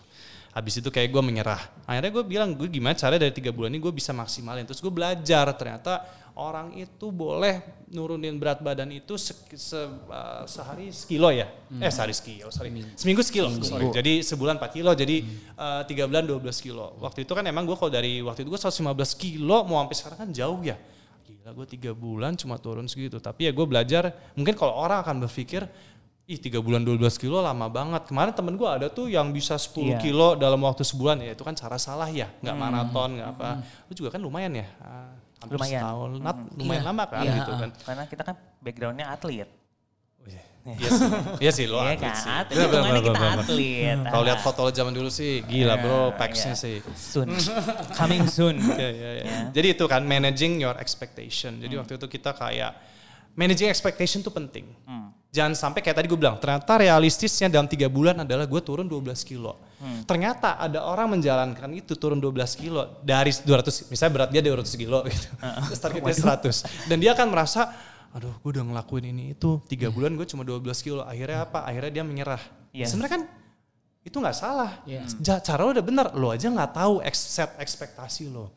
Habis 0.52 0.82
itu 0.82 0.90
kayak 0.90 1.06
gue 1.08 1.22
menyerah. 1.22 1.62
Akhirnya 1.86 2.10
gue 2.10 2.24
bilang 2.26 2.50
gue 2.52 2.66
gimana 2.66 2.92
caranya 2.92 3.24
dari 3.24 3.32
tiga 3.32 3.54
bulan 3.54 3.70
ini 3.70 3.78
gue 3.78 3.94
bisa 3.94 4.10
maksimalin. 4.10 4.66
Terus 4.66 4.82
gue 4.82 4.90
belajar 4.90 5.46
ternyata 5.54 6.02
orang 6.34 6.74
itu 6.74 7.14
boleh 7.14 7.62
nurunin 7.88 8.34
berat 8.36 8.58
badan 8.58 8.90
itu 8.90 9.14
se- 9.14 9.38
se- 9.54 9.78
uh, 10.10 10.42
sehari 10.44 10.90
sekilo 10.90 11.30
ya. 11.30 11.46
Eh 11.78 11.88
sehari 11.88 12.10
sekilo, 12.10 12.50
sorry. 12.50 12.74
Seminggu 12.98 13.22
sekilo. 13.22 13.46
sorry. 13.62 13.86
Jadi 13.94 14.18
sebulan 14.20 14.58
4 14.58 14.74
kilo, 14.74 14.90
jadi 14.92 15.22
uh, 15.54 15.86
tiga 15.86 16.10
bulan 16.10 16.26
12 16.26 16.42
kilo. 16.58 16.98
Waktu 16.98 17.22
itu 17.22 17.32
kan 17.32 17.46
emang 17.46 17.62
gue 17.62 17.78
kalau 17.78 17.88
dari 17.88 18.18
waktu 18.18 18.42
itu 18.42 18.50
gue 18.50 18.58
115 18.58 18.82
kilo 19.14 19.62
mau 19.62 19.78
sampai 19.78 19.94
sekarang 19.94 20.18
kan 20.26 20.30
jauh 20.34 20.58
ya. 20.60 20.74
Gila 21.32 21.50
gue 21.54 21.66
tiga 21.66 21.96
bulan 21.96 22.36
cuma 22.36 22.60
turun 22.60 22.84
segitu. 22.84 23.16
Tapi 23.16 23.48
ya 23.48 23.52
gue 23.52 23.64
belajar, 23.64 24.12
mungkin 24.36 24.52
kalau 24.52 24.76
orang 24.76 25.00
akan 25.00 25.24
berpikir, 25.24 25.64
ih 26.28 26.36
tiga 26.36 26.60
bulan 26.60 26.84
12 26.84 27.00
kilo 27.16 27.40
lama 27.40 27.66
banget. 27.66 28.04
Kemarin 28.04 28.36
temen 28.36 28.54
gue 28.54 28.68
ada 28.68 28.92
tuh 28.92 29.08
yang 29.08 29.32
bisa 29.32 29.56
10 29.56 29.96
Iya. 29.96 29.98
kilo 29.98 30.36
dalam 30.36 30.60
waktu 30.60 30.84
sebulan. 30.84 31.24
Ya 31.24 31.32
itu 31.32 31.40
kan 31.40 31.56
cara 31.56 31.80
salah 31.80 32.12
ya, 32.12 32.28
nggak 32.44 32.52
maraton, 32.54 33.16
nggak 33.16 33.28
apa. 33.32 33.48
Lu 33.88 33.92
juga 33.96 34.12
kan 34.12 34.20
lumayan 34.20 34.52
ya. 34.52 34.66
ah, 34.78 35.08
hampir 35.40 35.56
Lumayan. 35.56 35.80
setahun, 35.82 36.10
Nat, 36.20 36.36
lumayan 36.54 36.82
Iya. 36.84 36.88
lama 36.92 37.04
kan 37.08 37.24
Iya, 37.24 37.34
gitu 37.40 37.52
kan. 37.56 37.68
Karena 37.80 38.04
kita 38.06 38.22
kan 38.22 38.34
backgroundnya 38.60 39.06
atlet. 39.08 39.48
Iya 40.62 40.88
sih, 40.94 41.08
iya 41.42 41.50
sih 41.50 41.66
lo 41.66 41.82
Iya 41.82 41.98
atlet 41.98 42.00
kan? 42.06 42.14
sih. 42.14 42.30
Atlet, 42.30 42.54
hitungannya 42.62 43.00
kita 43.02 43.18
bener. 43.18 43.38
atlet. 43.42 43.98
Kalau 44.06 44.22
lihat 44.22 44.40
foto 44.40 44.60
lo 44.62 44.70
zaman 44.70 44.92
dulu 44.94 45.10
sih, 45.10 45.42
gila 45.42 45.74
bro, 45.74 46.14
Iya, 46.14 46.14
packsnya 46.14 46.54
iya. 46.54 46.62
sih. 46.62 46.74
Soon. 46.94 47.28
Coming 47.92 48.24
soon. 48.30 48.56
Iya, 48.78 48.88
iya, 48.88 49.10
iya. 49.18 49.24
Jadi 49.50 49.74
itu 49.74 49.84
kan 49.90 50.06
managing 50.06 50.62
your 50.62 50.78
expectation. 50.78 51.58
Jadi 51.58 51.74
waktu 51.74 51.98
itu 51.98 52.06
kita 52.06 52.30
kayak 52.32 52.78
managing 53.34 53.68
expectation 53.68 54.22
tuh 54.22 54.30
penting. 54.30 54.70
Jangan 55.32 55.56
sampai 55.56 55.80
kayak 55.80 55.96
tadi 55.96 56.06
gue 56.06 56.20
bilang, 56.20 56.36
ternyata 56.36 56.76
realistisnya 56.76 57.48
dalam 57.48 57.64
tiga 57.64 57.88
bulan 57.88 58.20
adalah 58.20 58.44
gue 58.44 58.60
turun 58.60 58.84
12 58.86 59.02
kilo. 59.24 59.58
Ternyata 60.06 60.62
ada 60.62 60.86
orang 60.86 61.18
menjalankan 61.18 61.66
itu 61.74 61.98
turun 61.98 62.22
12 62.22 62.30
kilo 62.54 63.02
dari 63.02 63.34
200, 63.34 63.90
misalnya 63.90 64.12
berat 64.14 64.30
dia 64.30 64.44
200 64.44 64.62
kilo 64.78 65.02
gitu. 65.10 65.26
Terus 65.72 65.80
targetnya 65.80 66.14
100. 66.14 66.86
Dan 66.86 67.02
dia 67.02 67.16
akan 67.16 67.26
merasa, 67.32 67.72
aduh 68.12 68.32
gue 68.38 68.50
udah 68.52 68.64
ngelakuin 68.64 69.08
ini 69.08 69.32
itu 69.32 69.56
tiga 69.66 69.88
bulan 69.88 70.12
gue 70.12 70.24
cuma 70.24 70.44
12 70.44 70.60
kilo. 70.80 71.00
Akhirnya 71.00 71.44
apa? 71.44 71.64
Akhirnya 71.64 72.00
dia 72.00 72.04
menyerah. 72.04 72.42
Yes. 72.70 72.92
Sebenarnya 72.92 73.12
kan 73.16 73.22
itu 74.02 74.16
nggak 74.16 74.36
salah. 74.36 74.84
Iya. 74.84 75.02
Ja- 75.18 75.40
Cara 75.40 75.64
lo 75.64 75.72
udah 75.72 75.86
benar, 75.86 76.06
lo 76.12 76.28
aja 76.28 76.46
nggak 76.46 76.72
tahu 76.72 77.00
set 77.10 77.56
ekspektasi 77.56 78.28
lo. 78.28 78.52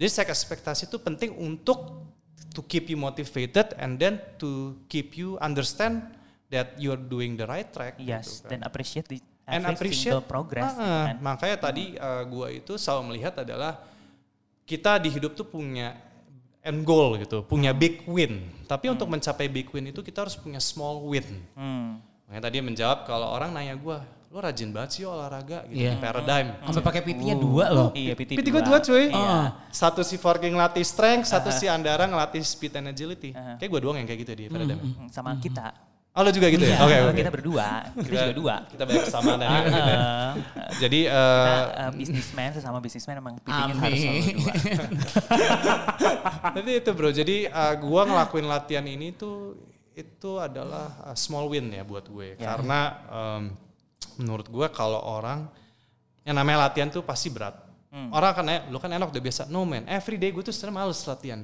Jadi 0.00 0.08
set 0.08 0.24
ekspektasi 0.24 0.88
itu 0.88 0.96
penting 0.96 1.36
untuk 1.36 2.08
to 2.56 2.64
keep 2.64 2.88
you 2.88 2.96
motivated 2.96 3.76
and 3.76 4.00
then 4.00 4.16
to 4.40 4.72
keep 4.88 5.12
you 5.12 5.36
understand 5.38 6.00
that 6.48 6.72
you're 6.80 6.96
doing 6.98 7.36
the 7.36 7.44
right 7.44 7.68
track. 7.68 8.00
Yes, 8.00 8.40
gitu 8.40 8.48
kan. 8.48 8.50
dan 8.50 8.60
appreciate 8.64 9.06
the 9.06 9.20
And 9.44 9.66
appreciate 9.66 10.16
progress. 10.24 10.72
gitu 10.72 10.80
kan. 10.80 11.16
Makanya 11.20 11.56
tadi 11.60 11.92
uh, 11.94 12.24
gua 12.24 12.48
itu 12.48 12.74
selalu 12.74 13.12
melihat 13.12 13.44
adalah 13.44 13.84
kita 14.62 14.96
di 14.96 15.10
hidup 15.10 15.34
tuh 15.34 15.44
punya 15.44 15.92
end 16.60 16.84
goal 16.84 17.16
gitu, 17.16 17.40
punya 17.44 17.72
big 17.72 18.04
win. 18.04 18.44
Tapi 18.68 18.92
untuk 18.92 19.08
mencapai 19.08 19.48
big 19.48 19.68
win 19.72 19.88
itu 19.88 20.00
kita 20.00 20.24
harus 20.28 20.36
punya 20.36 20.60
small 20.60 21.00
win. 21.08 21.24
Hmm. 21.56 21.98
Makanya 22.28 22.42
tadi 22.46 22.56
menjawab 22.62 22.98
kalau 23.04 23.26
orang 23.32 23.50
nanya 23.50 23.74
gua, 23.74 24.06
lo 24.30 24.38
rajin 24.38 24.70
banget 24.70 24.90
sih 24.94 25.02
olahraga 25.02 25.66
gitu, 25.66 25.82
Iya. 25.82 25.98
paradigm. 25.98 26.54
Sampai 26.70 26.84
pakai 26.86 27.02
PT-nya 27.02 27.34
dua 27.34 27.66
loh. 27.74 27.90
Iya, 27.90 28.14
PT, 28.14 28.38
PT 28.38 28.46
gue 28.46 28.62
dua 28.62 28.78
cuy. 28.78 29.10
Iya. 29.10 29.58
Satu 29.74 30.06
si 30.06 30.14
Forking 30.14 30.54
ngelatih 30.54 30.86
strength, 30.86 31.26
satu 31.26 31.50
si 31.50 31.66
Andara 31.66 32.06
ngelatih 32.06 32.38
speed 32.46 32.78
and 32.78 32.94
agility. 32.94 33.34
Aha. 33.34 33.58
Kayak 33.58 33.70
gue 33.74 33.80
doang 33.82 33.98
yang 33.98 34.06
kayak 34.06 34.20
gitu 34.22 34.32
di 34.38 34.44
Paradigm. 34.46 34.78
Hmm, 34.78 35.10
Sama 35.10 35.34
kita. 35.42 35.74
Oh 36.10 36.26
lo 36.26 36.30
juga 36.34 36.50
gitu 36.50 36.66
ya? 36.66 36.74
Iya, 36.74 36.82
Oke 36.82 36.96
oke. 37.06 37.18
Kita 37.22 37.30
berdua. 37.30 37.66
Kita 37.94 38.14
juga 38.26 38.34
dua. 38.34 38.54
Kita 38.66 38.82
banyak 38.82 39.04
kesamaan 39.06 39.38
ya. 39.38 39.50
Jadi 40.82 41.00
kita 41.06 41.14
eh 41.14 41.86
uh, 41.86 41.90
businessman 41.94 42.50
sesama 42.50 42.78
businessman 42.82 43.14
emang 43.22 43.34
Amin. 43.46 43.78
harus 43.78 43.98
selalu 44.02 44.22
dua. 44.34 44.54
jadi 46.58 46.70
itu 46.82 46.90
bro. 46.90 47.10
Jadi 47.14 47.36
eh, 47.46 47.74
gua 47.78 48.02
ngelakuin 48.10 48.46
latihan 48.50 48.82
ini 48.90 49.14
tuh 49.14 49.54
itu 49.94 50.30
adalah 50.42 51.14
small 51.14 51.46
win 51.46 51.70
ya 51.70 51.86
buat 51.86 52.10
gue. 52.10 52.34
Ya. 52.34 52.56
Karena 52.56 52.80
em, 53.06 53.42
menurut 54.18 54.46
gue 54.48 54.66
kalau 54.72 54.98
orang 54.98 55.46
yang 56.24 56.36
namanya 56.36 56.70
latihan 56.70 56.88
tuh 56.90 57.04
pasti 57.04 57.28
berat. 57.30 57.54
Hmm. 57.90 58.10
Orang 58.14 58.30
akan 58.34 58.44
nanya, 58.46 58.60
lu 58.70 58.78
kan 58.78 58.90
enak 58.90 59.10
udah 59.10 59.22
biasa. 59.22 59.42
No 59.50 59.66
man, 59.66 59.82
every 59.90 60.14
day 60.14 60.30
gue 60.30 60.42
tuh 60.42 60.54
sebenarnya 60.54 60.76
males 60.86 61.00
latihan. 61.06 61.40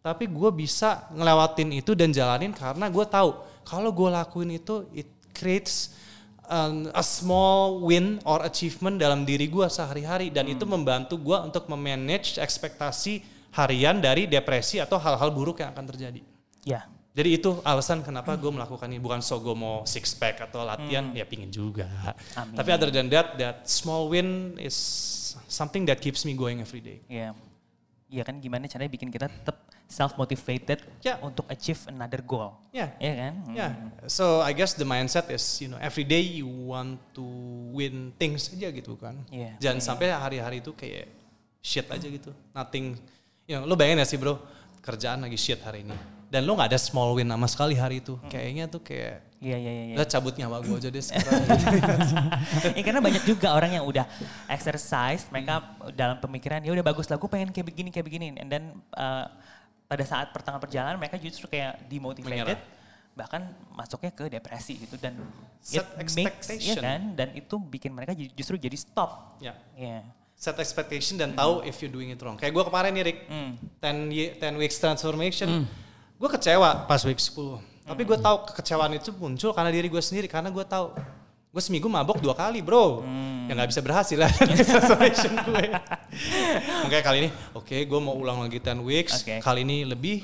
Tapi 0.00 0.24
gue 0.28 0.50
bisa 0.52 1.08
ngelewatin 1.12 1.76
itu 1.76 1.92
dan 1.92 2.08
jalanin 2.08 2.56
karena 2.56 2.88
gue 2.88 3.04
tahu 3.04 3.36
kalau 3.64 3.90
gue 3.94 4.08
lakuin 4.10 4.56
itu 4.56 4.86
it 4.94 5.08
creates 5.34 5.94
um, 6.50 6.90
a 6.92 7.04
small 7.04 7.80
win 7.86 8.18
or 8.26 8.42
achievement 8.42 8.98
dalam 8.98 9.22
diri 9.22 9.46
gue 9.46 9.66
sehari-hari 9.70 10.28
dan 10.28 10.50
itu 10.50 10.66
membantu 10.66 11.16
gue 11.16 11.38
untuk 11.38 11.70
memanage 11.70 12.36
ekspektasi 12.36 13.22
harian 13.54 13.98
dari 13.98 14.26
depresi 14.30 14.78
atau 14.78 14.98
hal-hal 14.98 15.30
buruk 15.30 15.62
yang 15.62 15.74
akan 15.74 15.86
terjadi. 15.90 16.22
Ya, 16.62 16.86
Jadi 17.10 17.42
itu 17.42 17.58
alasan 17.66 18.06
kenapa 18.06 18.38
gue 18.38 18.52
melakukan 18.54 18.86
ini. 18.86 19.02
Bukan 19.02 19.18
so 19.18 19.42
gue 19.42 19.50
mau 19.50 19.82
six 19.82 20.14
pack 20.14 20.46
atau 20.46 20.62
latihan, 20.62 21.10
ya 21.10 21.26
pingin 21.26 21.50
juga. 21.50 21.90
Amin. 22.38 22.54
Tapi 22.54 22.70
other 22.70 22.90
than 22.94 23.10
that, 23.10 23.34
that 23.34 23.66
small 23.66 24.06
win 24.06 24.54
is 24.62 24.78
something 25.50 25.82
that 25.90 25.98
keeps 25.98 26.22
me 26.22 26.38
going 26.38 26.62
every 26.62 26.78
day. 26.78 27.02
ya. 27.10 27.34
Iya 28.10 28.26
kan 28.26 28.42
gimana 28.42 28.66
caranya 28.66 28.90
bikin 28.90 29.06
kita 29.06 29.30
tetap 29.30 29.69
self 29.90 30.14
motivated 30.14 30.78
Ya. 31.02 31.18
untuk 31.18 31.50
achieve 31.50 31.82
another 31.90 32.22
goal. 32.22 32.54
Ya. 32.70 32.94
Iya 33.02 33.14
kan? 33.18 33.34
Hmm. 33.42 33.54
Ya, 33.58 33.68
so 34.06 34.38
I 34.38 34.54
guess 34.54 34.78
the 34.78 34.86
mindset 34.86 35.26
is, 35.34 35.42
you 35.58 35.66
know, 35.66 35.82
every 35.82 36.06
day 36.06 36.22
you 36.22 36.46
want 36.46 37.02
to 37.10 37.26
win 37.74 38.14
things 38.14 38.54
aja 38.54 38.70
gitu 38.70 38.94
kan. 38.94 39.18
Iya. 39.34 39.58
Jangan 39.58 39.82
sampai 39.82 40.14
hari-hari 40.14 40.62
itu 40.62 40.70
kayak 40.70 41.10
shit 41.58 41.90
aja 41.90 42.06
gitu. 42.06 42.30
Nothing, 42.54 42.94
you 43.50 43.58
know, 43.58 43.66
lo 43.66 43.74
bayangin 43.74 44.00
ya 44.00 44.06
sih 44.06 44.14
bro, 44.14 44.38
kerjaan 44.78 45.26
lagi 45.26 45.34
shit 45.34 45.58
hari 45.58 45.82
ini. 45.82 45.98
Dan 46.30 46.46
lo 46.46 46.54
nggak 46.54 46.70
ada 46.70 46.78
small 46.78 47.18
win 47.18 47.26
sama 47.26 47.50
sekali 47.50 47.74
hari 47.74 47.98
itu. 47.98 48.14
Kayaknya 48.30 48.70
tuh 48.70 48.78
kayak, 48.86 49.26
Iya 49.40 49.56
iya 49.56 49.72
iya. 49.72 49.84
iya. 49.90 49.94
udah 49.96 50.04
cabut 50.06 50.36
nyawa 50.36 50.60
gue 50.60 50.76
aja 50.76 50.92
deh 50.92 51.00
sekarang. 51.00 51.42
ya, 52.78 52.82
karena 52.84 53.00
banyak 53.00 53.24
juga 53.24 53.56
orang 53.56 53.72
yang 53.72 53.88
udah 53.88 54.04
exercise, 54.52 55.24
mereka 55.32 55.64
dalam 55.96 56.20
pemikiran 56.20 56.60
ya 56.60 56.70
udah 56.70 56.84
bagus 56.84 57.08
lah, 57.08 57.16
gue 57.16 57.24
pengen 57.26 57.48
kayak 57.48 57.66
begini 57.72 57.88
kayak 57.88 58.06
begini, 58.06 58.26
and 58.36 58.52
then 58.52 58.64
uh, 58.94 59.32
pada 59.90 60.06
saat 60.06 60.30
pertengahan 60.30 60.62
perjalanan 60.62 60.96
mereka 60.96 61.18
justru 61.18 61.50
kayak 61.50 61.82
demotivated, 61.84 62.54
Menyerah. 62.54 62.62
bahkan 63.10 63.42
masuknya 63.74 64.14
ke 64.14 64.30
depresi 64.30 64.78
gitu 64.78 64.94
dan 64.94 65.18
Set 65.58 65.82
it 65.82 65.98
makes 65.98 66.14
ya 66.14 66.22
expectation. 66.22 66.78
kan, 66.78 67.00
dan 67.12 67.28
itu 67.34 67.58
bikin 67.58 67.90
mereka 67.90 68.14
ju- 68.14 68.30
justru 68.32 68.54
jadi 68.54 68.78
stop. 68.78 69.34
ya. 69.42 69.58
Ya. 69.74 70.06
Set 70.32 70.54
expectation 70.56 71.18
dan 71.18 71.34
tahu 71.34 71.66
if 71.66 71.76
you're 71.78 71.90
doing 71.90 72.08
it 72.08 72.16
wrong. 72.16 72.38
Kayak 72.38 72.54
gue 72.54 72.64
kemarin 72.64 72.90
nih 72.94 73.04
Rick, 73.04 73.18
Hmm. 73.26 73.52
10, 73.76 73.96
ye- 74.08 74.32
10 74.32 74.54
weeks 74.56 74.78
transformation, 74.78 75.66
gue 76.16 76.28
kecewa 76.30 76.86
pas 76.86 77.02
week 77.02 77.18
10. 77.18 77.58
Tapi 77.82 78.02
gue 78.06 78.16
tahu 78.16 78.36
kekecewaan 78.46 78.94
itu 78.94 79.10
muncul 79.12 79.50
karena 79.50 79.68
diri 79.68 79.90
gue 79.90 79.98
sendiri, 79.98 80.30
karena 80.30 80.48
gue 80.48 80.62
tahu 80.62 80.94
gue 81.50 81.58
seminggu 81.58 81.86
mabok 81.86 82.18
dua 82.18 82.30
kali 82.32 82.62
bro, 82.62 83.02
Hmm. 83.02 83.50
yang 83.50 83.58
nggak 83.58 83.70
bisa 83.70 83.82
berhasil 83.82 84.14
lah 84.14 84.30
transformation 84.70 85.34
gue. 85.34 85.64
Makanya 86.86 87.02
kali 87.02 87.16
ini, 87.20 87.28
oke 87.52 87.74
gue 87.74 88.00
mau 88.00 88.14
ulang 88.14 88.38
lagi 88.40 88.56
10 88.56 88.78
weeks, 88.80 89.12
Oke. 89.20 89.42
kali 89.42 89.60
ini 89.62 89.82
lebih 89.82 90.22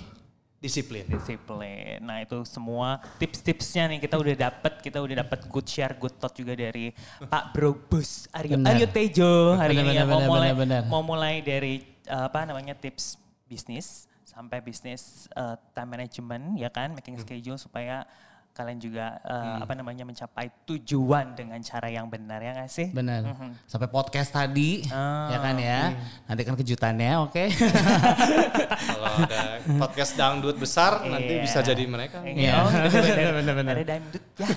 disiplin. 0.57 1.03
disiplin. 1.05 1.99
Nah 2.01 2.23
itu 2.23 2.43
semua 2.43 3.03
tips-tipsnya 3.19 3.87
nih 3.89 3.99
kita 4.01 4.17
udah 4.17 4.35
dapat, 4.41 4.79
kita 4.79 4.99
udah 4.99 5.23
dapat 5.23 5.47
good 5.47 5.67
share, 5.67 5.95
good 5.95 6.15
thought 6.17 6.33
juga 6.33 6.55
dari 6.55 6.95
Pak 7.21 7.45
Bro 7.51 7.75
Bus 7.87 8.31
Aryo. 8.31 8.63
Aryo 8.63 8.87
Tejo 8.87 9.55
hari 9.55 9.77
Benar, 9.77 9.85
ini 9.85 9.99
ya. 9.99 10.03
benar, 10.03 10.07
mau 10.07 10.19
benar, 10.19 10.31
mulai 10.31 10.51
benar. 10.55 10.83
mau 10.87 11.03
mulai 11.03 11.35
dari 11.43 11.75
uh, 12.07 12.27
apa 12.27 12.47
namanya 12.47 12.75
tips 12.75 13.19
bisnis 13.47 14.07
sampai 14.27 14.59
bisnis 14.59 15.27
uh, 15.35 15.55
time 15.71 15.91
management 15.91 16.55
ya 16.55 16.71
kan, 16.71 16.93
making 16.93 17.19
schedule 17.19 17.57
supaya 17.57 18.07
kalian 18.57 18.81
juga 18.81 19.21
uh, 19.21 19.61
apa 19.61 19.77
namanya 19.77 20.09
mencapai 20.09 20.49
tujuan 20.65 21.37
dengan 21.37 21.61
cara 21.61 21.93
yang 21.93 22.09
benar 22.09 22.41
ya 22.41 22.57
nggak 22.57 22.73
sih? 22.73 22.89
Benar. 22.89 23.37
Sampai 23.69 23.87
podcast 23.87 24.33
tadi, 24.33 24.81
Ah, 24.89 25.29
ya 25.29 25.39
kan 25.39 25.55
ya. 25.61 25.81
Nanti 26.25 26.43
kan 26.43 26.57
kejutannya, 26.57 27.21
oke. 27.21 27.45
Kalau 28.89 29.11
ada 29.21 29.41
podcast 29.77 30.17
dangdut 30.17 30.57
besar 30.57 31.05
nanti 31.05 31.37
Iya. 31.37 31.43
bisa 31.45 31.59
jadi 31.61 31.85
mereka. 31.85 32.25
Iya, 32.25 32.53
oh, 32.59 32.71
bener-bener. 32.73 33.33
Bener-bener. 33.45 33.73
Ada 33.77 33.85
dangdut 33.93 34.25
ya. 34.41 34.49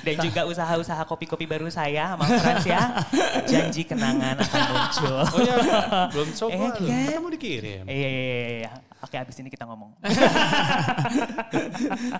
Dan 0.00 0.14
juga 0.24 0.40
usaha-usaha 0.48 1.02
kopi-kopi 1.04 1.44
baru 1.44 1.68
saya 1.68 2.16
sama 2.16 2.24
Frans 2.24 2.64
ya. 2.64 2.82
Janji 3.44 3.84
kenangan 3.84 4.40
akan 4.40 4.60
muncul. 4.72 5.16
Oh 5.28 5.40
ya, 5.44 5.54
belum 6.08 6.28
coba. 6.32 6.52
Eh, 6.54 6.58
kan? 6.58 6.72
Kita 6.80 7.18
mau 7.20 7.30
dikirim. 7.30 7.82
Iya, 7.84 8.08
iya, 8.08 8.22
iya, 8.24 8.48
iya. 8.64 8.72
Oke, 8.98 9.14
abis 9.14 9.38
ini 9.38 9.46
kita 9.46 9.62
ngomong. 9.62 9.94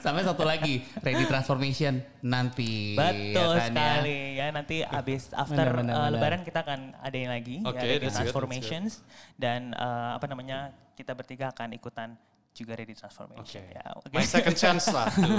Sampai 0.05 0.23
satu 0.23 0.47
lagi, 0.47 0.87
ready 1.03 1.27
transformation 1.27 1.99
nanti. 2.23 2.95
Betul 2.95 3.59
ya 3.59 3.67
sekali 3.67 4.19
ya. 4.39 4.47
Nanti 4.55 4.77
abis 4.87 5.35
after 5.35 5.59
Benar, 5.59 5.75
benar, 5.75 5.95
uh, 5.95 5.99
benar. 6.07 6.15
Lebaran 6.15 6.41
kita 6.47 6.63
akan 6.63 6.81
ada 7.03 7.17
yang 7.19 7.33
lagi 7.35 7.57
Oke, 7.67 7.79
ya 7.79 7.83
Ready 7.83 8.07
that's 8.07 8.15
good, 8.15 8.31
Transformations 8.31 9.03
dan 9.35 9.75
uh, 9.75 10.15
apa 10.15 10.31
namanya 10.31 10.71
kita 10.95 11.19
bertiga 11.19 11.51
akan 11.51 11.75
ikutan 11.75 12.15
juga 12.51 12.75
Ready 12.75 12.91
Transformation 12.91 13.63
Oke. 13.63 13.75
ya. 13.75 13.85
Oke. 14.03 14.11
My 14.11 14.25
second 14.25 14.55
chance 14.55 14.91
lah. 14.91 15.07
tuh. 15.09 15.31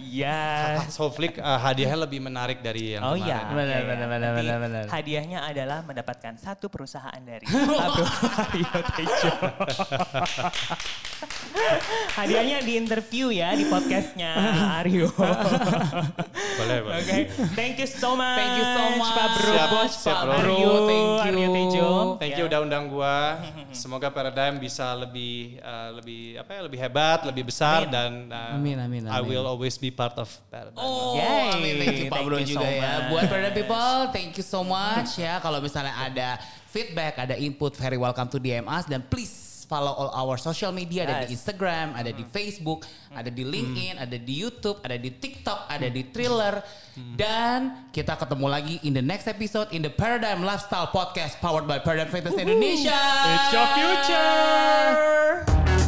Ya. 0.00 0.80
Hopefully 0.96 1.28
uh, 1.36 1.60
hadiahnya 1.60 2.08
lebih 2.08 2.20
menarik 2.20 2.64
dari 2.64 2.96
yang 2.96 3.04
Oh 3.04 3.12
kemarin. 3.12 3.28
iya, 3.28 3.38
Benar, 3.44 3.60
iya, 3.60 3.76
iya. 3.76 3.84
benar, 3.84 4.08
benar, 4.08 4.30
benar, 4.32 4.56
benar. 4.58 4.84
Hadiahnya 4.88 5.38
adalah 5.44 5.78
mendapatkan 5.82 6.34
satu 6.36 6.72
perusahaan 6.72 7.20
dari 7.20 7.44
Pablo 7.80 8.04
Mario 8.08 8.72
Tejo. 8.96 9.32
Hadiahnya 12.16 12.58
di 12.62 12.72
interview 12.76 13.28
ya 13.28 13.52
di 13.52 13.64
podcastnya 13.66 14.32
Aryo. 14.80 15.10
Boleh, 16.54 16.78
boleh. 16.80 16.96
Oke, 16.96 17.18
thank 17.52 17.74
you 17.76 17.86
so 17.86 18.14
much. 18.14 18.38
Thank 18.38 18.54
you 18.56 18.66
so 18.66 18.84
much. 18.94 19.10
Pak 19.12 19.28
Bro, 19.34 19.50
Siap, 19.50 19.68
Bos, 19.68 19.92
siap, 19.92 20.14
Pak 20.14 20.22
bro. 20.22 20.34
Aryo, 20.38 20.72
Thank 20.86 21.02
you. 21.02 21.26
Aryo 21.26 21.48
Tejo. 21.50 21.88
Thank 22.16 22.32
Ya. 22.32 22.38
you 22.38 22.44
udah 22.46 22.60
undang 22.62 22.84
gua. 22.86 23.16
Semoga 23.74 24.08
Paradigm 24.08 24.56
bisa 24.56 24.94
lebih 24.94 25.58
uh, 25.60 25.98
lebih 25.98 26.38
apa 26.38 26.50
ya 26.50 26.60
lebih 26.62 26.78
hebat, 26.78 27.18
lebih 27.24 27.44
besar 27.44 27.84
Amin. 27.84 27.90
dan 27.90 28.10
uh, 28.30 28.54
Amin, 28.54 28.76
amin, 28.78 29.02
I 29.04 29.18
amin. 29.18 29.26
will 29.26 29.44
always 29.44 29.74
be 29.74 29.90
part 29.90 30.14
of 30.14 30.30
Paradigm. 30.46 30.78
Oh, 30.78 31.18
Yay. 31.18 31.50
amin. 31.52 31.74
Thank 31.76 31.98
you 31.98 32.06
Pak 32.06 32.14
Thank 32.14 32.26
Bro 32.30 32.36
you 32.38 32.48
juga 32.48 32.66
so 32.66 32.70
ya. 32.70 32.80
much. 32.80 33.04
Buat 33.10 33.24
Brother 33.26 33.52
People, 33.52 33.94
thank 34.10 34.32
you 34.34 34.46
so 34.46 34.60
much 34.62 35.10
ya. 35.16 35.34
Kalau 35.38 35.58
misalnya 35.58 35.94
ada 35.94 36.28
feedback, 36.70 37.18
ada 37.18 37.34
input, 37.34 37.74
very 37.74 37.98
welcome 37.98 38.26
to 38.26 38.38
DM 38.38 38.66
us. 38.66 38.86
Dan 38.86 39.02
please 39.02 39.53
follow 39.74 39.90
all 39.90 40.14
our 40.14 40.38
social 40.38 40.70
media. 40.70 41.02
Ada 41.02 41.26
di 41.26 41.34
Yes. 41.34 41.42
Instagram, 41.42 41.98
ada 41.98 42.14
di 42.14 42.22
Facebook, 42.30 42.86
ada 43.10 43.26
di 43.26 43.42
LinkedIn, 43.42 43.98
ada 43.98 44.14
di 44.14 44.34
YouTube, 44.38 44.78
ada 44.86 44.94
di 44.94 45.10
TikTok, 45.10 45.66
ada 45.66 45.90
di 45.90 46.06
Thriller. 46.14 46.62
Dan 46.94 47.90
kita 47.90 48.14
ketemu 48.14 48.46
lagi 48.46 48.78
in 48.86 48.94
the 48.94 49.02
next 49.02 49.26
episode 49.26 49.66
in 49.74 49.82
the 49.82 49.90
Paradigm 49.90 50.46
Lifestyle 50.46 50.94
Podcast 50.94 51.42
powered 51.42 51.66
by 51.66 51.82
Paradigm 51.82 52.06
Fitness 52.06 52.38
Indonesia. 52.38 52.94
It's 53.34 53.50
your 53.50 53.66
future. 53.74 55.83